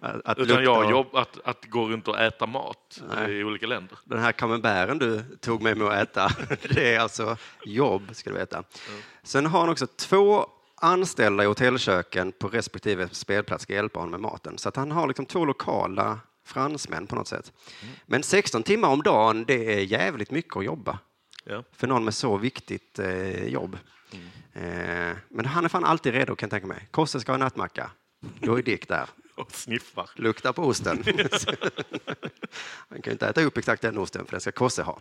[0.00, 3.32] Att, att Utan jag jobb, att, att gå runt och äta mat Nej.
[3.32, 3.98] i olika länder.
[4.04, 6.30] Den här camemberten du tog med mig att äta,
[6.74, 8.64] det är alltså jobb, ska du veta.
[9.22, 10.46] Sen har han också två
[10.80, 14.58] anställda i hotellköken på respektive spelplats ska hjälpa honom med maten.
[14.58, 17.52] Så han har liksom två lokala fransmän på något sätt.
[18.06, 20.98] Men 16 timmar om dagen, det är jävligt mycket att jobba
[21.44, 21.64] Ja.
[21.72, 23.78] för någon med så viktigt eh, jobb.
[24.52, 26.88] Eh, men han är fan alltid redo kan jag tänka mig.
[26.90, 27.90] Kosse ska ha nattmacka.
[28.40, 29.08] Då är Dick där.
[29.42, 30.10] Och sniffar.
[30.14, 31.04] Lukta på osten.
[32.88, 35.00] Han kan ju inte äta upp exakt den osten, för den ska Kosse ha.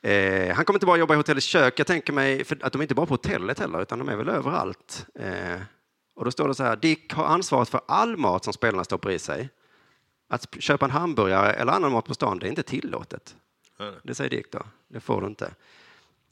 [0.00, 1.78] Eh, han kommer inte bara jobba i hotellets kök.
[1.78, 4.16] Jag tänker mig för att de är inte bara på hotellet heller, utan de är
[4.16, 5.06] väl överallt.
[5.14, 5.60] Eh,
[6.14, 9.10] och då står det så här, Dick har ansvaret för all mat som spelarna stoppar
[9.10, 9.50] i sig.
[10.28, 13.36] Att köpa en hamburgare eller annan mat på stan, det är inte tillåtet.
[13.78, 13.92] Nej.
[14.02, 14.62] Det säger Dick då.
[14.88, 15.54] Det får du inte.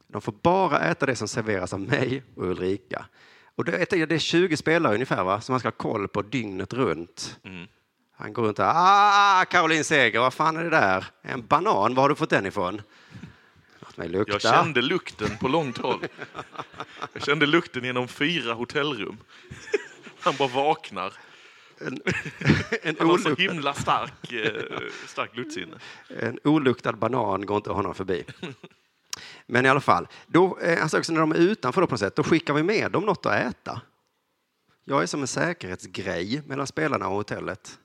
[0.07, 3.07] De får bara äta det som serveras av mig och Ulrika.
[3.57, 5.41] Och det är, det är 20 spelare ungefär va?
[5.41, 7.41] som man ska ha koll på dygnet runt.
[7.45, 7.67] Mm.
[8.17, 8.73] Han går runt där.
[8.75, 11.05] Ah, Caroline Seger, vad fan är det där?
[11.23, 12.83] En banan, var har du fått den ifrån?
[13.97, 16.07] Jag kände lukten på långt håll.
[17.13, 19.17] Jag kände lukten genom fyra hotellrum.
[20.21, 21.13] Han bara vaknar.
[21.79, 22.03] en,
[22.99, 25.77] Han har så himla stark, eh, stark luktsinne.
[26.09, 28.25] en oluktad banan går inte honom förbi.
[29.47, 32.17] Men i alla fall, då, alltså också när de är utanför då på något sätt,
[32.17, 33.81] då skickar vi med dem något att äta.
[34.85, 37.79] Jag är som en säkerhetsgrej mellan spelarna och hotellet.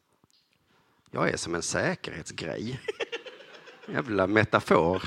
[1.11, 2.81] Jag är som en säkerhetsgrej.
[3.87, 5.03] Jävla metafor.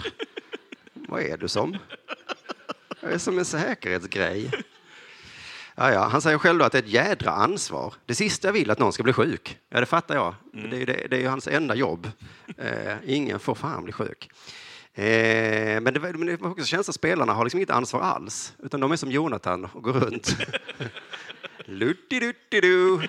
[0.94, 1.76] Vad är du som?
[3.00, 4.50] Jag är som en säkerhetsgrej.
[5.74, 6.08] Ja, ja.
[6.08, 7.94] Han säger själv då att det är ett jädra ansvar.
[8.06, 9.58] Det sista jag vill är att någon ska bli sjuk.
[9.68, 10.34] Ja, det fattar jag.
[10.52, 12.10] Det, är, det, det är hans enda jobb.
[12.56, 14.30] Eh, ingen får fan bli sjuk.
[15.00, 18.54] Eh, men det, men det var också känslan att spelarna har liksom inget ansvar alls.
[18.58, 20.36] Utan de är som Jonathan och går runt.
[21.64, 23.00] Lutti-dutti-du.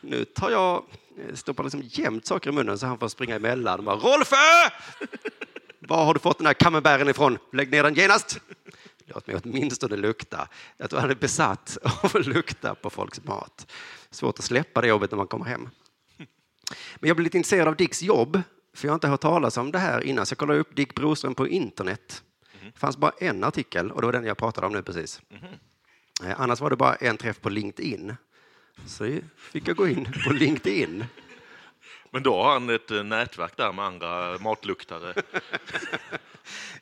[0.00, 0.84] Nu tar jag,
[1.18, 3.78] eh, stoppar liksom jämt saker i munnen så han får springa emellan.
[3.78, 4.36] Och bara, Rolfö!
[5.78, 7.38] Var har du fått den här camemberten ifrån?
[7.52, 8.40] Lägg ner den genast!
[9.06, 10.48] Låt mig åtminstone lukta.
[10.76, 13.72] Jag tror han är besatt av att lukta på folks mat.
[14.10, 15.68] Svårt att släppa det jobbet när man kommer hem.
[16.96, 18.42] Men jag blev lite intresserad av Dicks jobb,
[18.78, 20.94] för jag har inte hört talas om det här innan, så jag kollade upp Dick
[20.94, 22.22] Broström på internet.
[22.74, 25.20] Det fanns bara en artikel och det var den jag pratade om nu precis.
[26.24, 28.16] Eh, Annars var det bara en träff på LinkedIn.
[28.86, 31.04] Så fick jag gå in på LinkedIn.
[32.10, 35.14] Men då har han ett eh, nätverk där med andra matluktare.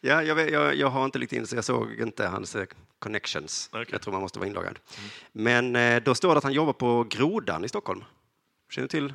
[0.00, 2.66] Ja, jag, vet, jag, jag har inte LinkedIn så jag såg inte hans eh,
[2.98, 3.70] connections.
[3.72, 3.86] Okej.
[3.90, 4.78] Jag tror man måste vara inloggad.
[5.32, 8.04] Men eh, då står det att han jobbar på Grodan i Stockholm.
[8.70, 9.14] Känner du till?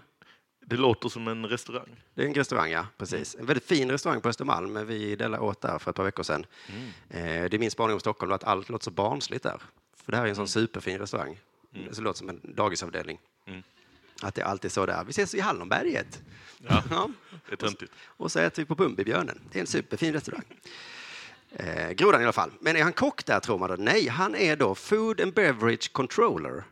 [0.66, 2.04] Det låter som en restaurang.
[2.14, 2.86] Det är en restaurang, ja.
[2.98, 3.36] Precis.
[3.40, 4.88] En väldigt fin restaurang på Östermalm.
[4.88, 6.46] Vi delade åt där för ett par veckor sedan.
[7.10, 9.62] Eh, det är min spaning om Stockholm, att allt låter så barnsligt där.
[10.06, 11.40] För det här är en sån superfin restaurang.
[11.92, 13.20] Så det låter som en dagisavdelning.
[14.22, 15.04] Att det är alltid så där.
[15.04, 16.22] Vi ses i Hallonberget.
[16.68, 17.10] Ja, Ja.
[17.48, 17.92] det är töntigt.
[18.06, 19.40] Och så äter vi på Bumbibjörnen.
[19.52, 20.44] Det är en superfin restaurang.
[21.56, 22.52] Eh, Grodan i alla fall.
[22.60, 23.76] Men är han kock där tror man då?
[23.76, 26.64] Nej, han är då Food and Beverage Controller.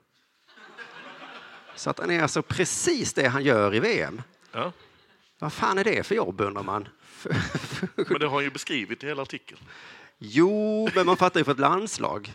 [1.80, 4.22] Så att han är alltså precis det han gör i VM.
[4.52, 4.72] Ja.
[5.40, 6.88] Vad fan är det för jobb undrar man?
[7.96, 9.60] Men det har han ju beskrivit i hela artikeln.
[10.18, 12.34] Jo, men man fattar ju för ett landslag.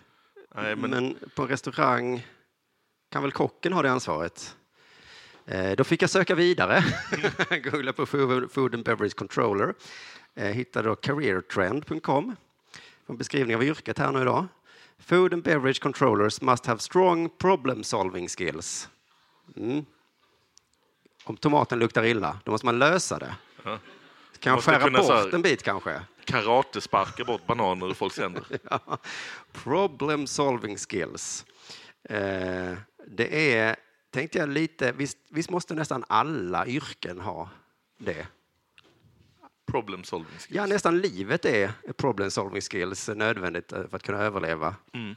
[0.54, 2.26] Nej, men, Men på en restaurang
[3.10, 4.56] kan väl kocken ha det ansvaret?
[5.46, 6.84] Eh, då fick jag söka vidare.
[7.64, 9.74] Googla på Food Food and Beverage Controller.
[10.34, 12.36] Eh, hittade då careertrend.com.
[13.06, 14.46] En beskrivning av yrket här nu idag.
[14.98, 18.88] Food and beverage controllers must have strong problem solving skills.
[19.56, 19.84] Mm.
[21.24, 23.36] Om tomaten luktar illa, då måste man lösa det.
[23.64, 23.78] Ja.
[24.38, 26.00] Kan jag skära bort här- en bit kanske?
[26.24, 28.44] karatesparkar bort bananer ur folks händer.
[28.70, 28.98] Ja.
[29.52, 31.44] Problem solving skills.
[32.08, 32.72] Eh,
[33.06, 33.76] det är,
[34.10, 37.48] tänkte jag lite, visst, visst måste nästan alla yrken ha
[37.98, 38.26] det?
[39.66, 40.46] Problem solving skills.
[40.50, 44.74] Ja, nästan livet är problem solving skills nödvändigt eh, för att kunna överleva.
[44.92, 45.14] Mm.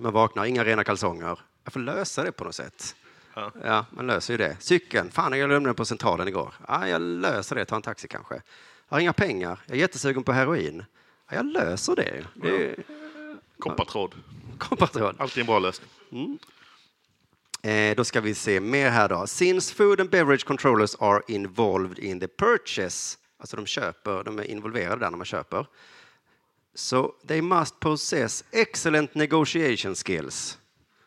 [0.00, 1.38] Man vaknar, inga rena kalsonger.
[1.64, 2.96] Jag får lösa det på något sätt.
[3.38, 3.52] Ja.
[3.64, 4.56] Ja, man löser ju det.
[4.60, 6.54] Cykeln, fan jag glömde den på centralen igår.
[6.68, 8.34] Ja, jag löser det, tar en taxi kanske.
[8.88, 10.84] Jag har inga pengar, jag är jättesugen på heroin.
[11.30, 12.24] Ja, jag löser det.
[12.34, 12.76] Det är
[13.58, 14.14] Koppartråd.
[14.58, 15.16] koppartråd.
[15.18, 15.88] Alltid en bra lösning.
[17.62, 19.26] Eh, då ska vi se mer här då.
[19.26, 24.44] Since food and beverage controllers are involved in the purchase, alltså de köper, de är
[24.44, 25.66] involverade där när man köper.
[26.74, 30.58] So they must possess excellent negotiation skills.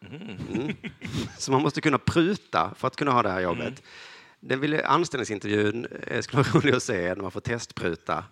[0.10, 0.76] Mm.
[1.38, 3.84] Så man måste kunna pruta för att kunna ha det här jobbet.
[4.40, 8.24] Den ville, anställningsintervjun eh, skulle vara rolig att se när man får testpruta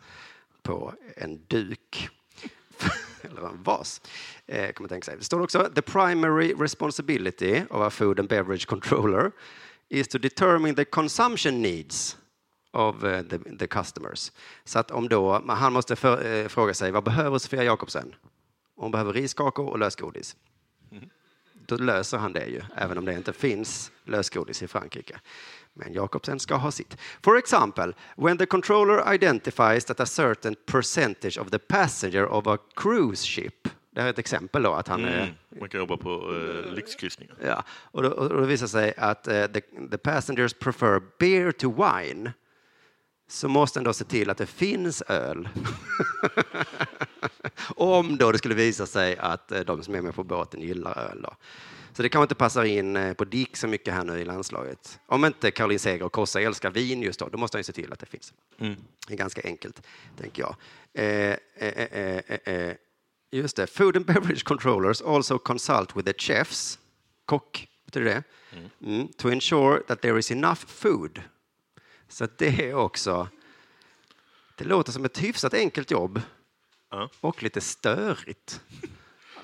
[0.64, 2.10] på en duk.
[3.22, 4.02] Eller en vas.
[4.48, 5.18] Eh, kan man tänka sig.
[5.18, 9.32] Det står också the primary responsibility of a food and beverage controller
[9.90, 12.18] is to determine the consumption needs
[12.72, 14.32] of eh, the, the customers.
[14.64, 18.16] Så att om då, han måste för, eh, fråga sig vad behöver Sofia Jakobsen?
[18.76, 20.36] Hon behöver riskakor och lösgodis.
[21.70, 25.20] Då löser han det ju, även om det inte finns lösgodis i Frankrike.
[25.74, 26.98] Men Jakobsen ska ha sitt.
[27.22, 32.58] For example, when the controller identifies that a certain percentage of the passenger of a
[32.76, 35.60] cruise ship, det här är ett exempel då, att han är Mm.
[35.60, 37.36] Man kan jobba på eh, lyxkryssningar.
[37.44, 41.72] Ja, och då, och då visar sig att eh, the, the passengers prefer beer to
[41.72, 42.34] wine.
[43.28, 45.50] Så måste han då se till att det finns öl.
[47.76, 50.98] Om då det skulle visa sig att eh, de som är med på båten gillar
[50.98, 51.22] öl.
[51.22, 51.36] Då.
[51.94, 55.00] Så det kanske inte passar in eh, på Dick så mycket här nu i landslaget.
[55.06, 57.74] Om inte Caroline Seger och Kossa älskar vin just då, då måste han ju se
[57.74, 58.34] till att det finns.
[58.60, 58.76] Mm.
[59.08, 59.82] Det är ganska enkelt,
[60.18, 60.56] tänker jag.
[60.94, 62.76] Eh, eh, eh, eh,
[63.32, 63.68] just det.
[63.68, 66.80] Food and beverage controllers also consult with the chefs,
[67.26, 68.24] kock, betyder det,
[68.86, 69.08] mm.
[69.08, 71.22] to ensure that there is enough food.
[72.08, 73.28] Så det är också,
[74.56, 76.22] det låter som ett hyfsat enkelt jobb
[76.92, 77.10] Ja.
[77.22, 78.62] och lite störigt.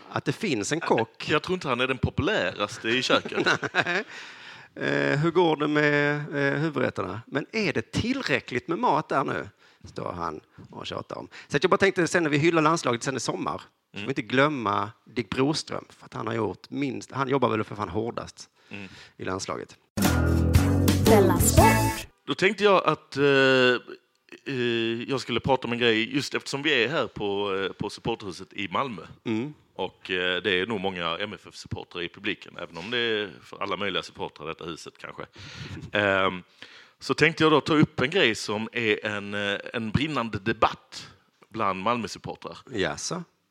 [0.09, 1.29] Att det finns en kock.
[1.29, 3.47] Jag tror inte han är den populäraste i köket.
[4.77, 7.21] Eh, hur går det med eh, huvudrätterna?
[7.27, 9.49] Men är det tillräckligt med mat där nu?
[9.83, 11.27] Står han och tjatar om.
[11.47, 13.61] Så jag bara tänkte sen när vi hyllar landslaget sen i sommar,
[13.93, 17.63] får vi inte glömma Dick Broström, för att han har gjort minst, han jobbar väl
[17.63, 18.49] för fan hårdast
[19.17, 19.77] i landslaget.
[22.27, 23.23] Då tänkte jag att eh,
[25.07, 28.53] jag skulle prata om en grej just eftersom vi är här på, eh, på supporterhuset
[28.53, 29.01] i Malmö.
[29.75, 33.77] Och eh, det är nog många MFF-supportrar i publiken, även om det är för alla
[33.77, 35.25] möjliga supportrar i detta huset kanske.
[35.91, 36.43] Ehm,
[36.99, 41.09] så tänkte jag då ta upp en grej som är en, eh, en brinnande debatt
[41.49, 42.57] bland Malmö-supportrar.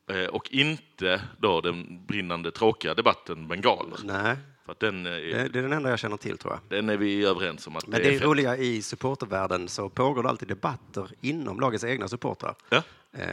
[0.09, 3.99] Eh, och inte då den brinnande tråkiga debatten bengaler.
[4.03, 4.37] Nej,
[4.73, 6.77] den, eh, det, det är den enda jag känner till tror jag.
[6.77, 9.89] den är vi överens om att Men det det är är roliga i supportervärlden så
[9.89, 12.55] pågår det alltid debatter inom lagets egna supportrar.
[12.69, 12.83] Ja.
[13.17, 13.27] Eh,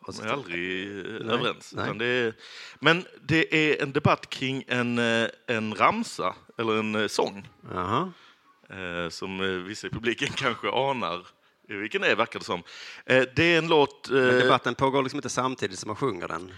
[0.00, 1.72] och så, är aldrig eh, Nej, överens.
[1.76, 1.98] nej.
[1.98, 2.34] Det är,
[2.80, 8.12] men det är en debatt kring en, eh, en ramsa, eller en sång, Jaha.
[8.70, 11.26] eh, som vissa i publiken kanske anar
[11.68, 12.62] vilken är, verkar det som.
[13.06, 14.08] Eh, Det är en låt...
[14.10, 16.52] Men debatten pågår liksom inte samtidigt som man sjunger den.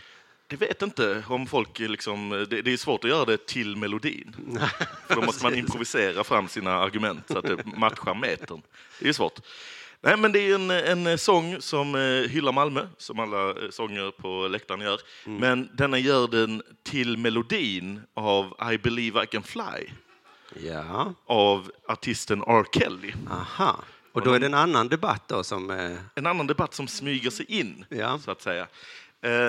[0.50, 2.30] Det vet inte om folk liksom...
[2.50, 4.36] Det, det är svårt att göra det till melodin.
[5.08, 8.62] För då måste man improvisera fram sina argument så att det matchar metern.
[9.00, 9.38] Det är svårt.
[10.00, 14.10] Nej, men det är en, en sång som eh, hyllar Malmö, som alla eh, sånger
[14.10, 15.00] på läktaren gör.
[15.24, 19.90] Men denna gör den till melodin av I believe I can fly
[20.66, 22.64] Ja, av artisten R.
[22.72, 23.12] Kelly.
[23.30, 23.84] aha.
[24.12, 25.70] Och då är det en annan debatt då som...
[25.70, 28.18] Eh, En annan debatt som smyger sig in, Ja.
[28.24, 28.66] så att säga.
[29.22, 29.48] Eh,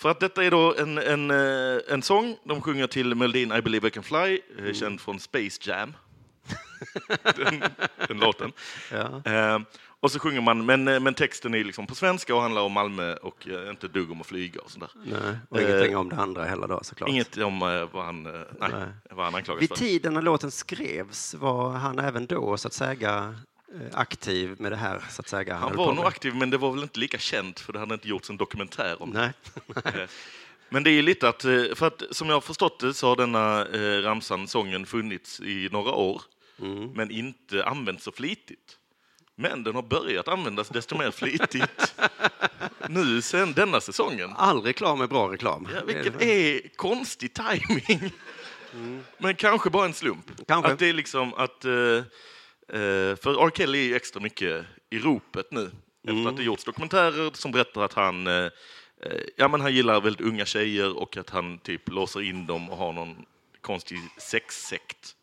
[0.00, 3.62] för att detta är då en, en, eh, en sång de sjunger till melodin I
[3.62, 5.96] believe I can fly, eh, känd från Space Jam.
[7.36, 7.62] den,
[8.08, 8.52] den låten.
[8.92, 9.22] ja.
[9.32, 9.58] Eh,
[10.02, 12.72] och så sjunger man, men, eh, men texten är liksom på svenska och handlar om
[12.72, 14.90] Malmö och eh, inte dugg om att flyga och sådär.
[15.04, 17.10] Nej, och Eh, ingenting om det andra heller då såklart.
[17.10, 17.58] Inget om
[17.92, 18.88] vad han, nej, Nej.
[19.10, 19.76] vad han anklagas Vid för.
[19.76, 23.34] tiden när låten skrevs var han även då så att säga
[23.92, 25.54] aktiv med det här så att säga.
[25.54, 27.94] Han höll var nog aktiv, men det var väl inte lika känt för det hade
[27.94, 29.18] inte gjorts en dokumentär om det.
[29.18, 29.32] Nej.
[30.02, 30.08] Eh,
[30.72, 33.16] Men det är lite att, eh, för att som jag har förstått det så har
[33.16, 36.22] denna eh, ramsan, sången, funnits i några år,
[36.62, 36.92] Mm.
[36.92, 38.76] men inte använts så flitigt.
[39.36, 41.94] Men den har börjat användas desto mer flitigt
[42.88, 44.32] nu sen denna säsongen.
[44.36, 45.68] All reklam är bra reklam.
[45.74, 48.12] Ja, vilket är konstig timing.
[49.18, 50.30] Men kanske bara en slump.
[50.48, 50.72] Kanske.
[50.72, 51.64] Att det är liksom att...
[51.64, 52.02] eh, eh,
[53.16, 53.50] för R.
[53.54, 55.70] Kelly är ju extra mycket i ropet nu.
[56.08, 58.34] Efter att det gjorts dokumentärer som berättar att han, eh,
[59.02, 62.70] eh, ja, men han gillar väldigt unga tjejer och att han typ låser in dem
[62.70, 63.24] och har någon
[63.60, 65.16] konstig sexsekt.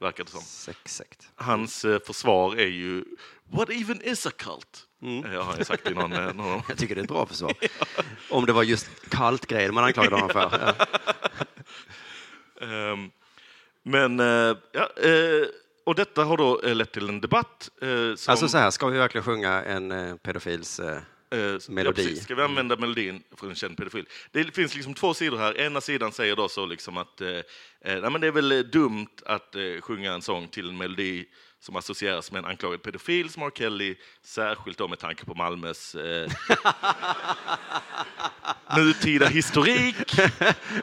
[0.00, 0.40] Verkar det som.
[0.40, 1.28] Sexsekt.
[1.34, 3.04] Hans eh, försvar är ju
[3.50, 4.86] What even is a cult?
[5.02, 7.26] Eh, har han ju sagt i någon, eh, någon Jag tycker det är ett bra
[7.26, 7.54] försvar.
[8.30, 10.50] Om det var just kallt-grejen man anklagade honom för.
[10.50, 10.86] Ja.
[12.60, 13.10] Ehm,
[13.82, 15.46] men, eh, ja, eh,
[15.86, 17.70] och detta har då eh, lett till en debatt.
[17.82, 20.80] eh, som, Alltså så här, ska vi verkligen sjunga en eh, pedofils...
[21.68, 21.84] Melodi.
[21.86, 22.22] Ja, precis.
[22.22, 24.06] Ska vi använda melodin för en känd pedofil?
[24.32, 25.60] Det finns liksom två sidor här.
[25.60, 27.20] Ena sidan säger då så liksom att
[27.84, 31.24] nej, men det är väl dumt att sjunga en sång till en melodi
[31.66, 33.50] som associeras med en anklagad pedofil som R.
[33.54, 36.30] Kelly, särskilt då med tanke på Malmös eh,
[38.76, 39.96] nutida historik.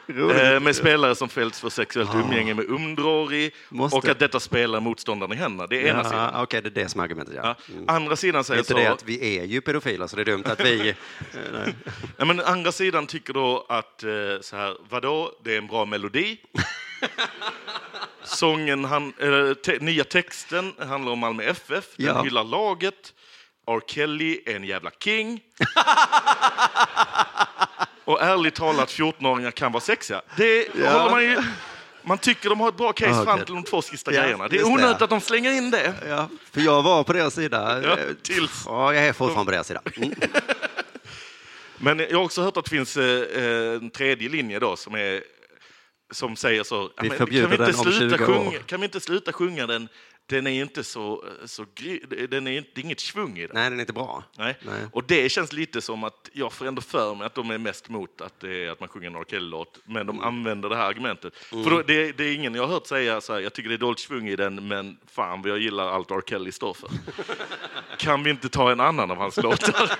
[0.08, 4.80] Eh, med spelare som fällts för sexuellt umgänge med underårig Måste- och att detta spelar
[4.80, 5.66] motståndaren i händerna.
[5.66, 6.30] Det är ena sidan.
[6.34, 7.56] ja, Okej, det är det som är argumentet, ja.
[7.66, 7.94] Ja.
[7.94, 8.78] Andra sidan säger inte så...
[8.78, 10.88] det att vi är ju pedofiler, så det är dumt att vi...
[10.88, 10.94] eh,
[11.52, 11.74] nej.
[12.16, 16.38] Men andra sidan tycker då att eh, så här, vadå, det är en bra melodi.
[18.24, 22.22] Sången, han, eller, te, nya texten handlar om Malmö FF, den Ja.
[22.22, 23.12] hyllar laget.
[23.66, 23.80] R.
[23.86, 25.40] Kelly är en jävla king.
[28.04, 30.22] Och ärligt talat, 14-åringar kan vara sexiga.
[30.36, 30.90] Det Ja.
[30.92, 31.42] håller man ju...
[32.06, 33.24] Man tycker de har ett bra case Ah, okej.
[33.24, 34.48] fram till de två sista Ja, grejerna.
[34.48, 34.64] Det är det.
[34.64, 35.94] onödigt att de slänger in det.
[36.08, 37.80] Ja, för jag var på deras sida.
[37.82, 39.80] Ja, Eh, tills- Ja, jag är fortfarande på deras sida.
[39.96, 40.14] Mm.
[41.78, 45.22] Men jag har också hört att det finns eh, en tredje linje då som är
[46.14, 46.90] som säger så.
[46.96, 49.88] "Ja, Vi kan vi inte sluta 20 år." sjunga, Kan vi inte sluta sjunga den?
[50.26, 53.50] Den är inte så, så gry- den är det är inget svung i den.
[53.54, 54.24] Nej, den är inte bra.
[54.38, 54.58] Nej.
[54.62, 54.80] Nej.
[54.92, 57.88] Och det känns lite som att jag får ändå för mig att de är mest
[57.88, 59.24] mot att, det är att man sjunger en R.
[59.30, 60.06] Kelly-låt, men Mm.
[60.06, 61.36] de använder det här argumentet.
[61.36, 63.74] För då, det, det är ingen jag har hört säga så här, jag tycker det
[63.74, 66.20] är dåligt svung i den, men fan vad jag gillar allt R.
[66.26, 66.90] Kelly står för.
[67.98, 69.90] kan vi inte ta en annan av hans låtar?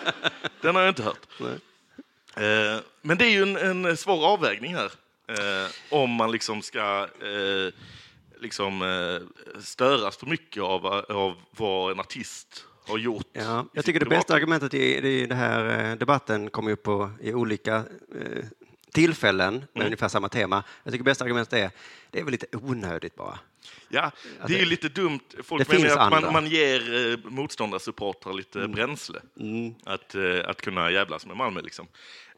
[0.60, 1.26] den har jag inte hört.
[2.36, 4.92] Eh, men det är ju en, en svår avvägning här.
[5.28, 7.72] Eh, om man liksom ska eh,
[8.40, 13.26] liksom, eh, störas för mycket av, av vad en artist har gjort.
[13.32, 16.82] Ja, jag tycker det privata- bästa argumentet i, i den här eh, debatten kommer upp
[16.82, 18.44] på i olika eh,
[18.92, 19.86] tillfällen med Mm.
[19.86, 20.64] ungefär samma tema.
[20.84, 21.70] Jag tycker bästa argumentet är
[22.10, 23.38] det är väl lite onödigt bara.
[23.88, 24.10] Ja,
[24.46, 25.20] det är ju lite dumt.
[25.44, 26.22] Folk det menar att man.
[26.22, 26.32] Mm.
[26.32, 29.20] man ger eh, motståndarsupportrar lite bränsle
[29.84, 31.60] att, eh, att kunna jävlas med Malmö.
[31.60, 31.86] Liksom.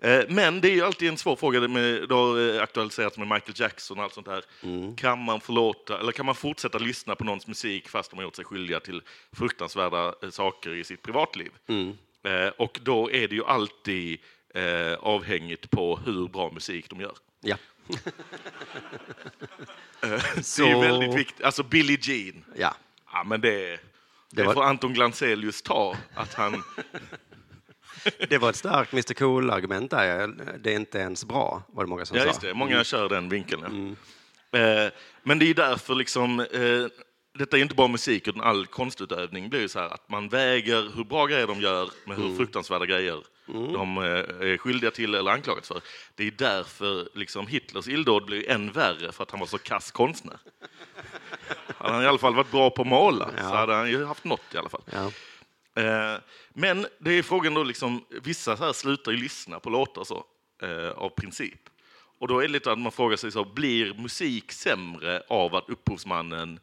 [0.03, 3.53] Eh, Men det är ju alltid en svår fråga, med, det har aktualiserats med Michael
[3.61, 4.45] Jackson och allt sånt här.
[4.97, 8.37] Kan man förlåta, eller kan man fortsätta lyssna på någons musik fast de har gjort
[8.37, 11.51] sig skyldiga till fruktansvärda eh, saker i sitt privatliv?
[12.23, 14.19] Eh, Och då är det ju alltid
[14.99, 17.15] avhängigt på hur bra musik de gör.
[17.41, 17.57] Ja.
[20.01, 21.45] Det är ju väldigt viktigt.
[21.45, 22.75] Alltså Billie Jean, ja.
[23.13, 23.81] ja men det,
[24.31, 25.97] det, var- får Anton Glanzelius ta.
[26.15, 26.63] Att han,
[28.29, 30.29] Det var ett starkt Mr Cool-argument där.
[30.59, 32.29] Det är inte ens bra, var det många som Ja, sa.
[32.29, 32.55] just det.
[32.55, 33.97] Många kör den vinkeln.
[34.51, 34.59] Ja.
[34.59, 34.91] Eh,
[35.23, 36.47] men det är därför liksom, eh,
[37.39, 40.91] detta är inte bara musik, utan all konstutövning blir ju så här att man väger
[40.97, 45.31] hur bra grejer de gör med hur fruktansvärda grejer de eh, är skyldiga till eller
[45.31, 45.81] anklagats för.
[46.15, 49.91] Det är därför liksom, Hitlers illdåd blir än värre, för att han var så kass
[49.91, 50.39] konstnär.
[51.79, 54.25] Hade han i alla fall varit bra på att måla så hade han ju haft
[54.25, 54.83] något i alla fall.
[54.93, 55.11] Ja.
[55.77, 56.17] Eh,
[56.49, 60.25] Men det är frågan då, liksom, vissa så här slutar ju lyssna på låtar så,
[60.63, 61.61] eh, av princip.
[62.19, 65.69] Och då är det lite att man frågar sig så, blir musik sämre av att
[65.71, 66.61] upphovsmannen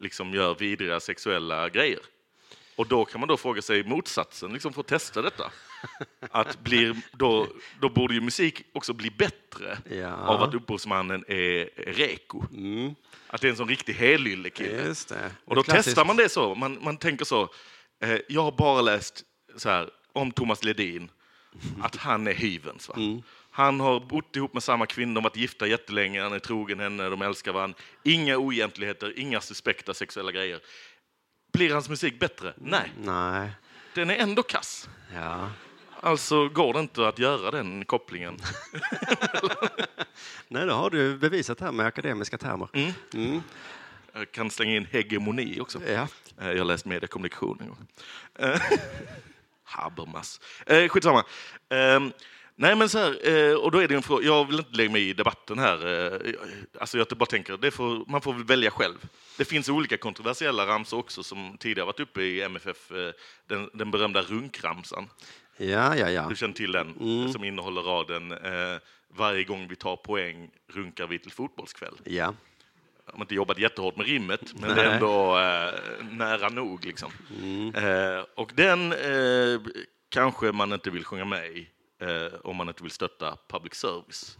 [0.00, 1.98] liksom gör vidriga sexuella grejer?
[2.76, 5.50] Och då kan man då fråga sig motsatsen, liksom att testa detta.
[6.30, 7.46] Att blir, då,
[7.80, 10.12] då borde ju musik också bli bättre Ja.
[10.16, 12.42] av att upphovsmannen är reko.
[13.26, 14.94] Att det är en sån riktig helyllekille.
[15.44, 15.84] Och då Klassiskt.
[15.88, 16.54] testar man det så.
[16.54, 17.48] Man, man tänker så.
[18.00, 19.24] Eh, jag har bara läst
[19.56, 21.10] så här, om Thomas Ledin,
[21.82, 22.88] att han är hyvens.
[22.88, 22.94] Va?
[23.50, 26.80] Han har bott ihop med samma kvinna, de har varit gifta jättelänge, han är trogen
[26.80, 27.78] henne, de älskar varandra.
[28.02, 30.60] Inga oegentligheter, inga suspekta sexuella grejer.
[31.52, 32.54] Blir hans musik bättre?
[32.56, 33.50] Nej, Nej.
[33.94, 34.88] den är ändå kass.
[35.14, 35.50] Ja.
[36.00, 38.38] Alltså går det inte att göra den kopplingen.
[40.48, 42.68] Nej, det har du bevisat här med akademiska termer.
[43.12, 43.42] Mm.
[44.16, 45.80] Jag kan slänga in hegemoni också.
[45.86, 46.08] Ja.
[46.40, 47.86] Eh, Jag har läst mediekommunikation en gång.
[48.38, 48.60] Eh,
[49.64, 50.40] Habermas.
[50.66, 51.18] Eh, skitsamma.
[51.68, 52.00] Eh,
[52.56, 54.26] nej, men så här, eh, och då är det en fråga.
[54.26, 55.86] Jag vill inte lägga mig i debatten här.
[56.14, 56.32] Eh,
[56.80, 59.06] alltså jag bara tänker, får, man får väl välja själv.
[59.38, 62.90] Det finns olika kontroversiella ramsor också som tidigare varit uppe i MFF.
[62.90, 63.10] Eh,
[63.46, 65.08] den, den berömda runkramsan.
[65.56, 66.26] Ja, ja, ja.
[66.28, 66.94] Du känner till den?
[67.32, 71.94] Som innehåller raden eh, varje gång vi tar poäng runkar vi till fotbollskväll.
[72.04, 72.34] Ja.
[73.12, 74.84] Har inte jobbat jättehårt med rimmet, men det Nej.
[74.84, 76.84] är ändå eh, nära nog.
[76.84, 77.12] Liksom.
[77.74, 79.60] Eh, och den eh,
[80.08, 81.68] kanske man inte vill sjunga med i
[82.00, 84.38] eh, om man inte vill stötta public service.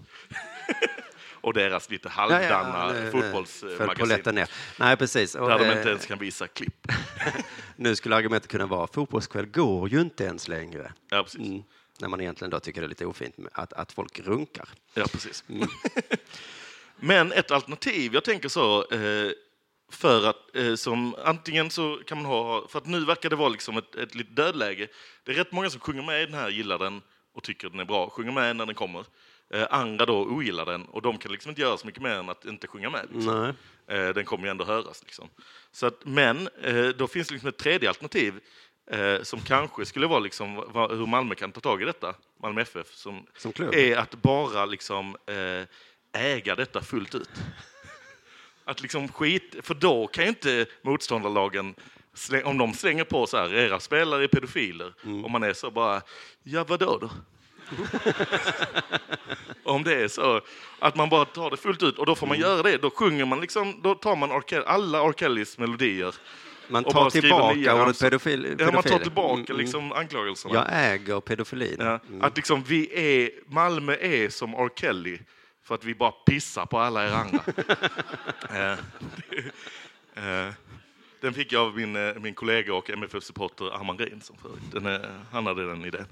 [1.45, 4.35] och deras lite halvdana fotbollsmagasin.
[4.35, 4.51] Ner.
[4.79, 5.35] Nej, precis.
[5.35, 6.87] Och, Där de eh, inte ens kan visa klipp.
[7.77, 10.93] Nu skulle argumentet kunna vara fotbollskväll går ju inte ens längre.
[11.11, 11.41] Ja, precis.
[11.41, 11.63] Mm.
[12.01, 14.69] När man egentligen då tycker det är lite ofint med att, att folk runkar.
[14.95, 15.45] Ja, precis.
[16.97, 19.33] Men ett alternativ, jag tänker så, eh,
[19.93, 23.49] för att eh, som antingen så kan man ha, för att nu verkar det vara
[23.49, 24.89] liksom ett, ett litet dödläge.
[25.25, 27.03] Det är rätt många som sjunger med i den här, gillar den
[27.35, 29.05] och tycker den är bra, sjunger med när den kommer.
[29.55, 32.29] Eh, andra då ogillar den och de kan liksom inte göra så mycket mer än
[32.29, 33.07] att inte sjunga med.
[33.13, 33.55] Liksom.
[33.87, 35.03] Den kommer ju ändå höras.
[35.03, 35.29] Liksom.
[35.73, 36.49] Så att, men
[36.97, 38.41] då finns det liksom ett tredje alternativ
[39.23, 40.57] som kanske skulle vara liksom,
[40.91, 45.17] hur Malmö kan ta tag i detta, Malmö FF, som, Som är att bara liksom,
[45.27, 45.67] eh,
[46.15, 47.31] äga detta fullt ut.
[48.65, 51.75] Att liksom skit, för då kan ju inte motståndarlagen,
[52.45, 54.93] om de slänger på så här, era spelare är pedofiler,
[55.25, 56.03] om man är så bara,
[56.43, 57.11] ja vadå då?
[59.65, 60.41] om det är så
[60.79, 63.25] att man bara tar det fullt ut och då får man göra det, då sjunger
[63.25, 64.43] man liksom, då tar man R.
[64.47, 65.13] Kelly, alla R.
[65.17, 66.15] Kellys melodier.
[66.69, 68.57] Man och tar tillbaka ordet pedofil.
[68.59, 69.59] Ja, man tar tillbaka Mm, mm.
[69.59, 70.55] liksom anklagelserna.
[70.55, 71.77] Jag äger pedofilin.
[71.79, 74.69] Ja, Att liksom vi är, Malmö är som R.
[74.77, 75.19] Kelly
[75.65, 77.41] för att vi bara pissar på alla er andra.
[78.51, 78.73] Eh,
[80.25, 80.53] eh,
[81.21, 84.63] den fick jag av min, eh, min kollega och MFF-supporter Arman Reinsson förut.
[84.73, 86.07] Den är, han hade den idén.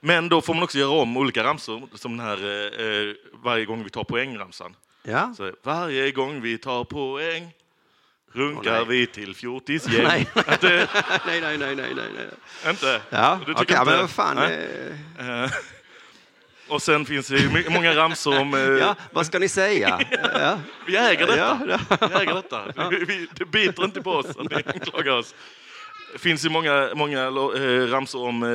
[0.00, 3.90] Men då får man också göra om olika ramsor, som den här varje gång vi
[3.90, 4.76] tar poängramsan.
[5.02, 5.34] Ja.
[5.36, 7.52] Så, varje gång vi tar poäng
[8.32, 8.84] runkar nej.
[8.88, 10.04] vi till fjortisgäng.
[10.06, 10.26] Nej.
[11.26, 12.70] Nej, nej, nej, nej, nej.
[12.70, 13.02] inte?
[13.10, 14.38] Ja, okej, inte- men vad fan.
[16.68, 18.54] Och sen finns det ju många ramsor om...
[18.54, 20.00] eh, Ja, vad ska ni säga?
[20.34, 20.58] Ja.
[20.86, 21.38] Vi äger detta.
[21.68, 22.88] Ja, Vi äger detta.
[22.90, 25.34] Vi, vi, det biter inte på oss att ni anklagar oss.
[26.12, 28.48] Det finns ju många, många eh, ramsor om eh,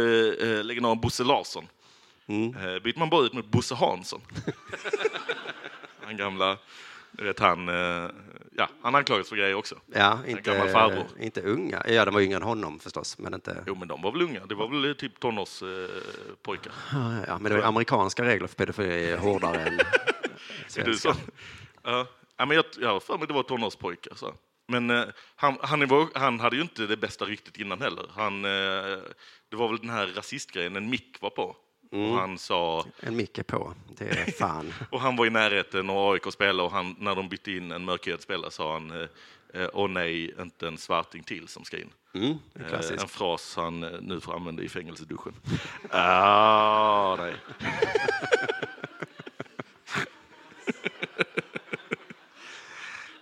[0.49, 1.67] eh, legendaren Bosse Larsson.
[2.27, 2.51] Mm.
[2.83, 4.21] Byter man bara ut mot Bosse Hansson.
[6.05, 6.57] han gamla...
[7.17, 8.09] Vet, han, eh,
[8.51, 9.75] ja, han anklagas för grejer också.
[9.93, 11.83] Ja, inte, inte unga.
[11.87, 13.63] Ja, de var yngre än honom förstås, men inte...
[13.67, 14.45] Jo, men de var väl unga.
[14.45, 16.73] Det var väl eh, typ tonårspojkar.
[16.91, 17.23] Eh.
[17.27, 19.79] Ja, men det var amerikanska regler för pedofili är hårdare än
[20.67, 21.15] svenska.
[21.83, 22.07] Ja.
[22.37, 24.15] Men jag, jag har för mig det var tonårspojkar.
[24.15, 24.33] Så.
[24.67, 25.05] Men eh,
[25.35, 28.05] han, han, han hade ju inte det bästa ryktet innan heller.
[28.15, 28.99] Han, eh,
[29.49, 31.55] det var väl den här rasistgrejen en mick var på.
[31.93, 33.73] Och han sa, En mick är på.
[33.97, 34.73] Det är fan.
[34.91, 37.85] och han var i närheten och AIK spelade och han, när de bytte in en
[37.85, 39.07] mörkhyad spelare sa han, eh,
[39.61, 41.89] eh, åh nej, inte en svarting till som ska in.
[42.13, 43.01] Mm, är Eh.
[43.01, 45.33] En fras han nu får använda i fängelseduschen.
[45.89, 47.33] ah, nej.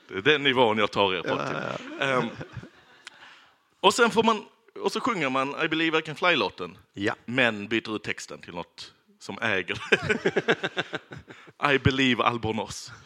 [0.07, 1.27] Det är den nivån jag tar er på.
[1.47, 2.07] till.
[2.07, 2.29] Ehm,
[3.79, 4.45] och sen får man,
[4.81, 7.15] och så sjunger man I believe I can fly-låten, Ja.
[7.25, 9.77] men byter ut texten till något som äger.
[11.73, 12.91] I believe Albornoz.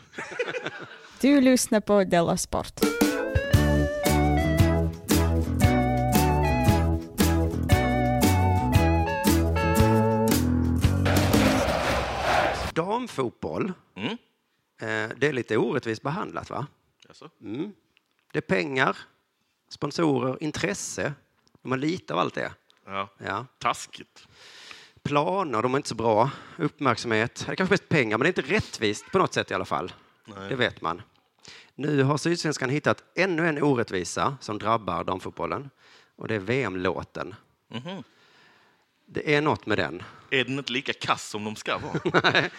[1.21, 2.79] Du lyssnar på Della Sport.
[12.73, 14.11] Damfotboll, Mm.
[14.81, 16.67] eh, det är lite orättvist behandlat va?
[17.07, 17.29] Jaså?
[18.33, 18.97] Det är pengar,
[19.69, 21.13] sponsorer, intresse.
[21.65, 22.53] Man litar av allt det.
[22.85, 23.09] Ja.
[23.17, 23.45] Ja.
[23.59, 24.27] Taskigt.
[25.03, 26.31] Planer, de är inte så bra.
[26.57, 29.53] Uppmärksamhet, det är kanske mest pengar, men det är inte rättvist på något sätt i
[29.53, 29.93] alla fall.
[30.49, 31.01] Det vet man.
[31.75, 35.69] Nu har Sydsvenskan hittat ännu en orättvisa som drabbar damfotbollen.
[36.15, 37.35] Och det är VM-låten.
[37.67, 38.03] Mhm.
[39.05, 40.03] Det är något med den.
[40.29, 42.01] Är den inte lika kass som de ska vara?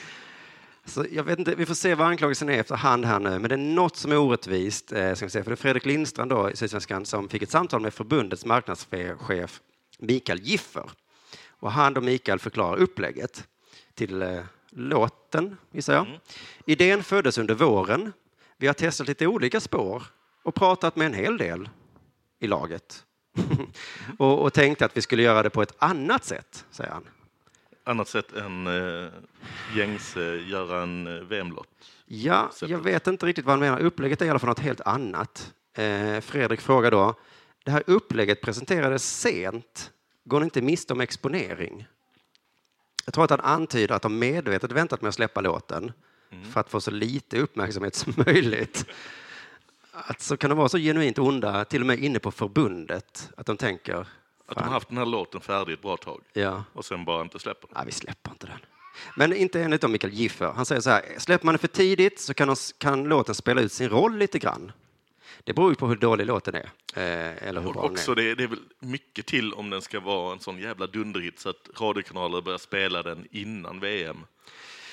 [0.87, 3.55] Så jag vet inte, vi får se vad anklagelsen är efterhand här nu, men det
[3.55, 4.93] är något som är orättvist.
[4.93, 7.51] Eh, ska vi se, för det är Fredrik Lindstrand då, i Sydsvenskan som fick ett
[7.51, 9.61] samtal med förbundets marknadschef
[9.99, 10.91] Mikael Giffer.
[11.49, 13.45] Och han och Mikael förklarar upplägget
[13.95, 16.21] till eh, låten, gissar jag.
[16.67, 18.13] Idén föddes under våren.
[18.57, 20.03] Vi har testat lite olika spår
[20.43, 21.69] och pratat med en hel del
[22.39, 23.05] i laget.
[24.19, 27.05] och, och tänkte att vi skulle göra det på ett annat sätt, säger han.
[27.89, 29.09] Annat sätt än eh,
[29.77, 31.69] gängse göra en eh, VM-lott.
[32.07, 32.71] Ja, sättet.
[32.71, 33.81] jag vet inte riktigt vad han menar.
[33.81, 35.53] Upplägget är i alla fall något helt annat.
[35.77, 37.15] Eh, Fredrik frågar då,
[37.65, 39.91] det här upplägget presenterades sent.
[40.25, 41.87] Går ni inte miste om exponering?
[43.05, 45.93] Jag tror att han antyder att de medvetet väntat med att släppa låten
[46.53, 48.87] för att få så lite uppmärksamhet som möjligt.
[49.93, 53.47] Att så kan de vara så genuint onda, till och med inne på förbundet, att
[53.47, 54.07] de tänker,
[54.47, 57.05] Att de fan, har haft den här låten färdig ett bra tag ja, och sen
[57.05, 57.75] bara inte släpper den.
[57.77, 58.59] Nej, vi släpper inte den.
[59.17, 60.53] Men inte enligt då Mikael Giffer.
[60.53, 63.61] Han säger så här, släpper man den för tidigt så kan, de, kan låten spela
[63.61, 64.73] ut sin roll lite grann.
[65.45, 66.71] Det beror ju på hur dålig låten är.
[66.95, 68.17] Eh, eller hur bra Och den också är.
[68.17, 71.49] det, det är väl mycket till om den ska vara en sån jävla dunderhit så
[71.49, 74.25] att radiokanaler börjar spela den innan VM.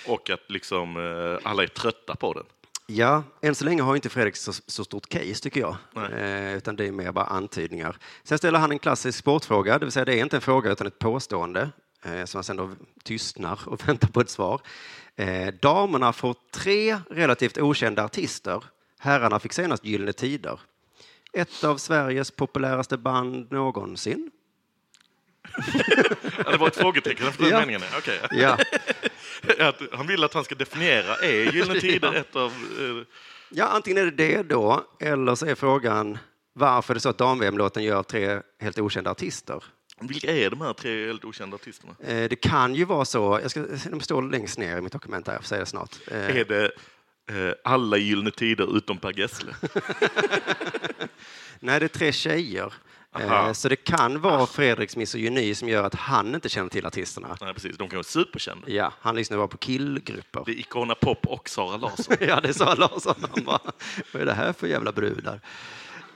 [0.08, 2.46] Och att liksom eh, alla är trötta på den.
[2.88, 5.76] Ja, än så länge har inte Fredrik så, så stort case tycker jag.
[6.14, 7.98] Eh, utan det är mer bara antydningar.
[8.24, 10.88] Sen ställer han en klassisk sportfråga, det vill säga det är inte en fråga utan
[10.88, 11.70] ett påstående.
[12.04, 12.72] Eh, som han sen då
[13.04, 14.62] tystnar och väntar på ett svar.
[15.16, 18.64] Eh, damerna får tre relativt okända artister.
[19.00, 20.60] Herrarna fick senast Gyllene Tider.
[21.34, 24.32] Ett av Sveriges populäraste band någonsin.
[26.52, 27.60] Det var ett frågetecken efter den Ja.
[27.60, 27.82] meningen.
[27.98, 28.20] Okej.
[28.32, 28.58] Ja,
[29.60, 32.52] Att Han vill att han ska definiera, är Gyllene Tider ett av...
[32.80, 33.06] Eh,
[33.50, 36.18] ja antingen är det det då, eller så är frågan
[36.56, 39.64] varför är det så att dam-VM-låten gör tre helt okända artister.
[40.00, 41.96] vilka är de här tre helt okända artisterna?
[42.04, 45.28] Eh, Det kan ju vara så, jag ska, de står längst ner i mitt dokument
[45.28, 45.96] här, jag får säga det snart.
[46.12, 46.66] Eh, Är det
[47.30, 49.56] eh, alla Gyllene Tider utom Per Gessle?
[51.60, 52.74] Nej, det är tre tjejer.
[53.14, 53.48] Aha.
[53.48, 57.38] Eh, Så det kan vara Fredriks misogyni som gör att han inte känner till artisterna.
[57.42, 57.78] Nej, precis.
[57.78, 58.70] De kan vara superkända.
[58.70, 60.44] Ja, han lyssnar bara på killgrupper.
[60.46, 62.16] Det är Icona Pop och Sara Larsson.
[62.28, 63.16] Ja, det sa Larsson.
[63.36, 63.60] Han bara,
[64.12, 65.40] vad är det här för jävla brudar?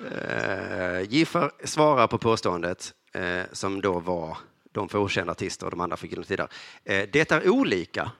[0.01, 4.37] Uh, Giffer svarar på påståendet eh, som då var
[4.71, 6.47] de för okända artister och de andra fick Gyllene.
[6.85, 8.11] Eh, det är olika.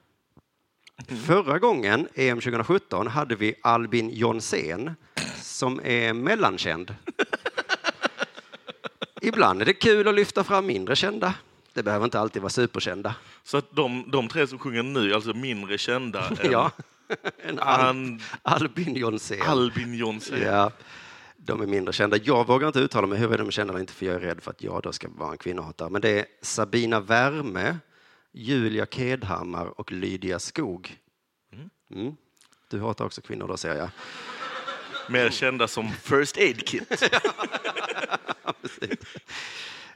[1.25, 4.95] Förra gången, EM 2017, hade vi Albin Jonsén
[5.41, 6.95] som är mellankänd.
[9.21, 11.33] Ibland är det kul att lyfta fram mindre kända.
[11.73, 13.15] Det behöver inte alltid vara superkända.
[13.43, 16.71] Så att de, de tre som sjunger nu är alltså mindre kända än Ja.
[17.37, 19.41] En Al- An- Albin Jonsén.
[19.41, 20.41] Albin Jonsson.
[20.41, 20.71] Ja,
[21.37, 22.17] de är mindre kända.
[22.17, 24.43] Jag vågar inte uttala mig hur de är kända eller inte, för jag är rädd
[24.43, 25.89] för att jag då ska vara en kvinnohatare.
[25.89, 27.77] Men det är Sabina Värme,
[28.33, 30.97] Julia Kedhammar och Lydia Skog.
[31.93, 32.15] Mm.
[32.69, 33.89] Du hatar också kvinnor då, ser jag.
[35.09, 37.03] Mer kända som First Aid Kit.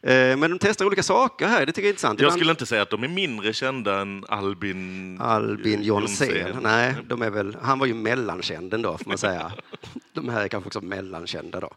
[0.03, 2.19] Eh, Men de testar olika saker här, det tycker jag är intressant.
[2.19, 5.17] Jag skulle inte säga att de är mindre kända än Albin...
[5.21, 6.29] Albin Jonsén.
[6.29, 6.57] Jonsén.
[6.63, 9.51] Nej, de är väl, han var ju mellankänd ändå, får man säga.
[10.13, 11.69] De här är kanske också mellankända då.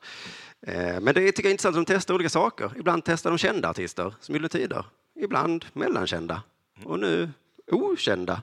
[0.66, 2.70] Eh, Men det tycker jag är intressant att de testar olika saker.
[2.78, 4.85] Ibland testar de kända artister, som Gyllene Tider.
[5.20, 6.43] Ibland mellankända.
[6.85, 7.30] Och nu
[7.70, 8.43] okända.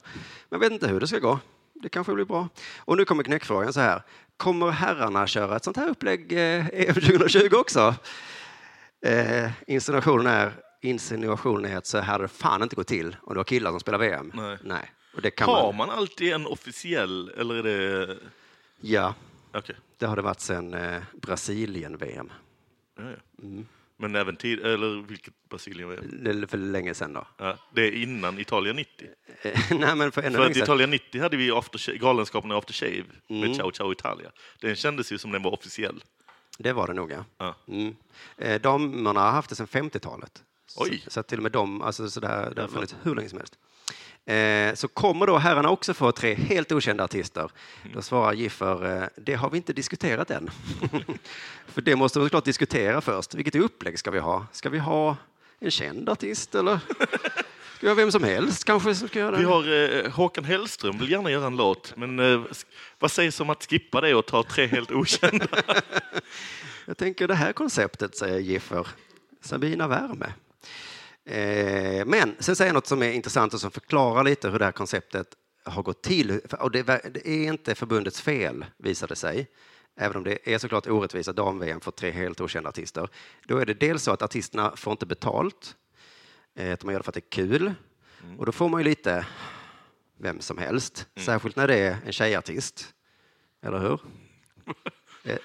[0.49, 1.39] Men jag vet inte hur det ska gå.
[1.81, 2.49] Det kanske blir bra.
[2.77, 4.01] Och nu kommer knäckfrågan så här.
[4.37, 7.95] Kommer herrarna köra ett sånt här upplägg eh, EM 2020 också?
[9.05, 10.51] Eh, insinuationen är
[10.81, 13.79] insinuationen är att så hade det fan inte gått till om det var killar som
[13.79, 14.31] spelar VM.
[14.63, 14.91] Nej.
[15.15, 18.17] Och det kan Har man, man alltid en officiell, eller är det...
[18.81, 19.13] Ja,
[19.53, 19.75] Okej.
[19.97, 22.31] det har det varit sedan eh, Brasilien-VM.
[22.97, 23.43] Ja, ja.
[23.43, 23.65] Mm.
[24.01, 26.31] Men även tid, eller vilket Brasilien var det?
[26.31, 27.27] Det är för länge sedan då.
[27.37, 29.07] Ja, det är innan Italien 90.
[29.41, 30.57] Eh, Nej, men för ännu För att.
[30.57, 33.41] Italien 90 hade vi after shave, Galenskaparna After Shave Mm.
[33.47, 34.31] med Ciao Ciao Italia.
[34.61, 36.03] Den kändes ju som den var officiell.
[36.57, 37.25] Det var det nog, ja.
[37.37, 37.55] Ja.
[37.67, 37.95] Mm.
[38.37, 40.43] Eh, damerna har haft det sedan 50-talet.
[40.77, 41.01] Oj.
[41.03, 43.37] Så, så till och med de, alltså så där, det har funnits hur länge som
[43.37, 43.57] helst.
[44.25, 47.51] Eh, så kommer då herrarna också få tre helt okända artister.
[47.93, 50.49] Då svarar Giffer, eh, det har vi inte diskuterat än.
[51.67, 53.33] För det måste vi såklart diskutera först.
[53.35, 54.45] Vilket upplägg ska vi ha?
[54.51, 55.17] Ska vi ha
[55.59, 56.79] en känd artist eller?
[57.77, 59.49] Ska vi ha vem som helst kanske som ska göra Vi det?
[59.49, 62.41] har eh, Håkan Hellström vill gärna göra en låt, men eh,
[62.99, 65.47] vad sägs om att skippa det och ta tre helt okända?
[66.85, 68.87] Jag tänker det här konceptet, säger Giffer.
[69.41, 70.33] Sabina Värme.
[71.31, 74.65] Eh, men sen säger jag något som är intressant och som förklarar lite hur det
[74.65, 75.27] här konceptet
[75.63, 76.39] har gått till.
[76.59, 79.47] Och det, det är inte förbundets fel, visar det sig.
[79.95, 83.09] Även om det är såklart orättvist att dam-VM får tre helt okända artister.
[83.47, 85.75] Då är det dels så att artisterna får inte betalt,
[86.55, 87.73] eh, att man gör det för att det är kul.
[88.37, 89.25] Och då får man ju lite
[90.17, 92.93] vem som helst, särskilt när det är en tjejartist.
[93.61, 93.99] Eller hur?
[95.23, 95.37] Eh,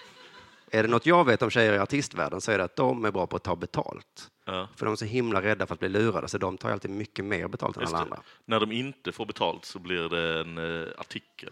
[0.70, 3.11] är det något jag vet om tjejer i artistvärlden så är det att de är
[3.11, 4.30] bra på att ta betalt.
[4.49, 6.90] Ja, För de är så himla rädda för att bli lurade så de tar alltid
[6.90, 8.11] mycket mer betalt än just alla det.
[8.11, 8.22] andra.
[8.44, 11.51] När de inte får betalt så blir det en eh, artikel.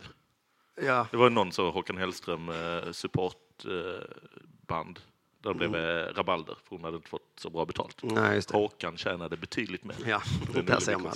[0.83, 1.07] Ja.
[1.11, 5.03] Det var någon så Håkan Hellström eh, supportband eh,
[5.43, 6.15] där det blev Mm.
[6.15, 7.99] rabalder för hon hade inte fått så bra betalt.
[8.03, 8.57] Nej, just det.
[8.57, 9.97] Håkan tjänade betydligt mer.
[10.07, 10.23] Ja,
[10.65, 11.13] där ser man.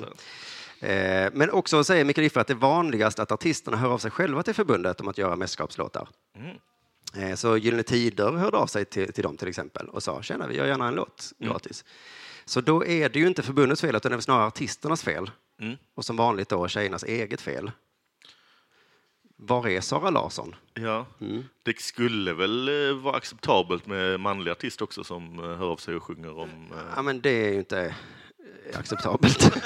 [0.81, 4.11] Eh, men också säger Mikael Iffe att det är vanligast att artisterna hör av sig
[4.11, 6.09] själva till förbundet om att göra mästerskapslåtar.
[6.37, 6.57] Mm.
[7.17, 10.47] Eh, så Gyllene Tider hörde av sig till, till dem till exempel och sa tjena,
[10.47, 11.53] vi gör gärna en låt Mm.
[11.53, 11.85] gratis.
[12.45, 15.31] Så då är det ju inte förbundets fel utan det är snarare artisternas fel.
[15.61, 15.77] Mm.
[15.95, 17.71] Och som vanligt då tjejernas eget fel.
[19.41, 20.55] Var är Sara Larsson?
[20.75, 21.45] Ja, Mm.
[21.63, 25.95] det skulle väl eh, vara acceptabelt med manliga artister också som eh, hör av sig
[25.95, 26.51] och sjunger om...
[26.97, 27.95] Ja, men det är ju inte
[28.75, 29.53] acceptabelt.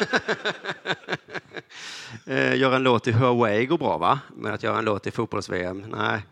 [2.57, 4.21] Göra en låt i Huawei går bra, va?
[4.37, 6.23] Men att göra en låt i fotbolls-VM, nej.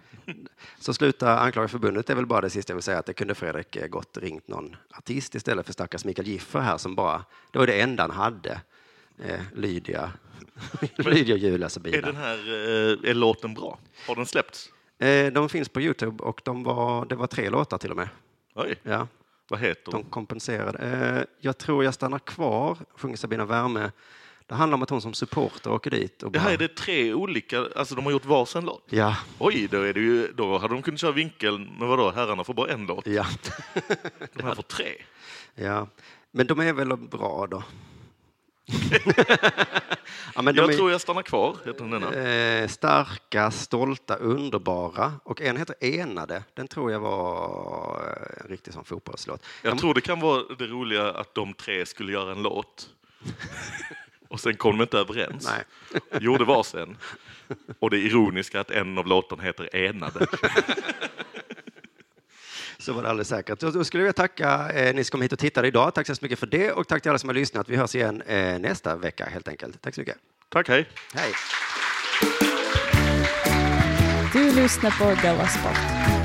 [0.78, 3.12] Så sluta anklaga förbundet det är väl bara det sista jag vill säga, att det
[3.12, 7.24] kunde Fredrik eh, gott ringt någon artist istället för stackars Mikael Giffer här som bara,
[7.52, 8.60] det var det enda han hade.
[9.24, 10.12] Eh, Lydia,
[10.96, 12.06] Lydia Julia Är Sabina.
[12.06, 13.78] den här eh, är låten bra?
[14.06, 14.72] Har den släppts?
[14.98, 18.08] Eh, de finns på Youtube och de var, det var tre låtar till och med.
[18.54, 19.08] Oj, Ja.
[19.48, 20.04] vad heter De hon?
[20.04, 20.78] kompenserade.
[20.78, 23.90] Eh, jag tror jag stannar kvar, sjunger Sabina Värme.
[24.50, 26.42] Det handlar om att hon som supporter åker dit och Det bara...
[26.42, 28.84] här är det tre olika, alltså de har gjort varsin låt.
[28.88, 32.44] Ja, Oj, då, är det ju, då hade de kunnat köra vinkeln, men vadå, herrarna
[32.44, 33.06] får bara en låt.
[33.06, 33.26] ja,
[34.34, 34.92] De här får tre.
[35.54, 35.86] ja.
[36.30, 37.62] Men de är väl bra då?
[40.34, 42.14] ja, men Jag är, tror jag stannar kvar, heter den ena.
[42.14, 45.12] eh, starka, stolta, underbara.
[45.24, 46.44] Och en heter Enade.
[46.54, 49.44] Den tror jag var eh, en riktig sån fotbollslåt.
[49.62, 52.88] Jag De- tror det kan vara det roliga att de tre skulle göra en låt.
[54.30, 55.48] Och sen kom de inte överens.
[55.50, 55.64] Nej.
[56.20, 56.96] Gjorde varsin.
[57.78, 60.26] Och det ironiska att en av låtarna heter Enade.
[62.78, 63.60] Så var det alldeles säkert.
[63.60, 65.94] Då skulle jag tacka eh, ni som kom hit och tittade idag.
[65.94, 67.68] Tack så mycket för det och tack till alla som har lyssnat.
[67.68, 69.82] Vi hörs igen eh, nästa vecka helt enkelt.
[69.82, 70.16] Tack så mycket.
[70.48, 70.88] Tack, hej.
[71.14, 71.32] Hej!
[74.32, 76.19] Du lyssnar på Della Sport.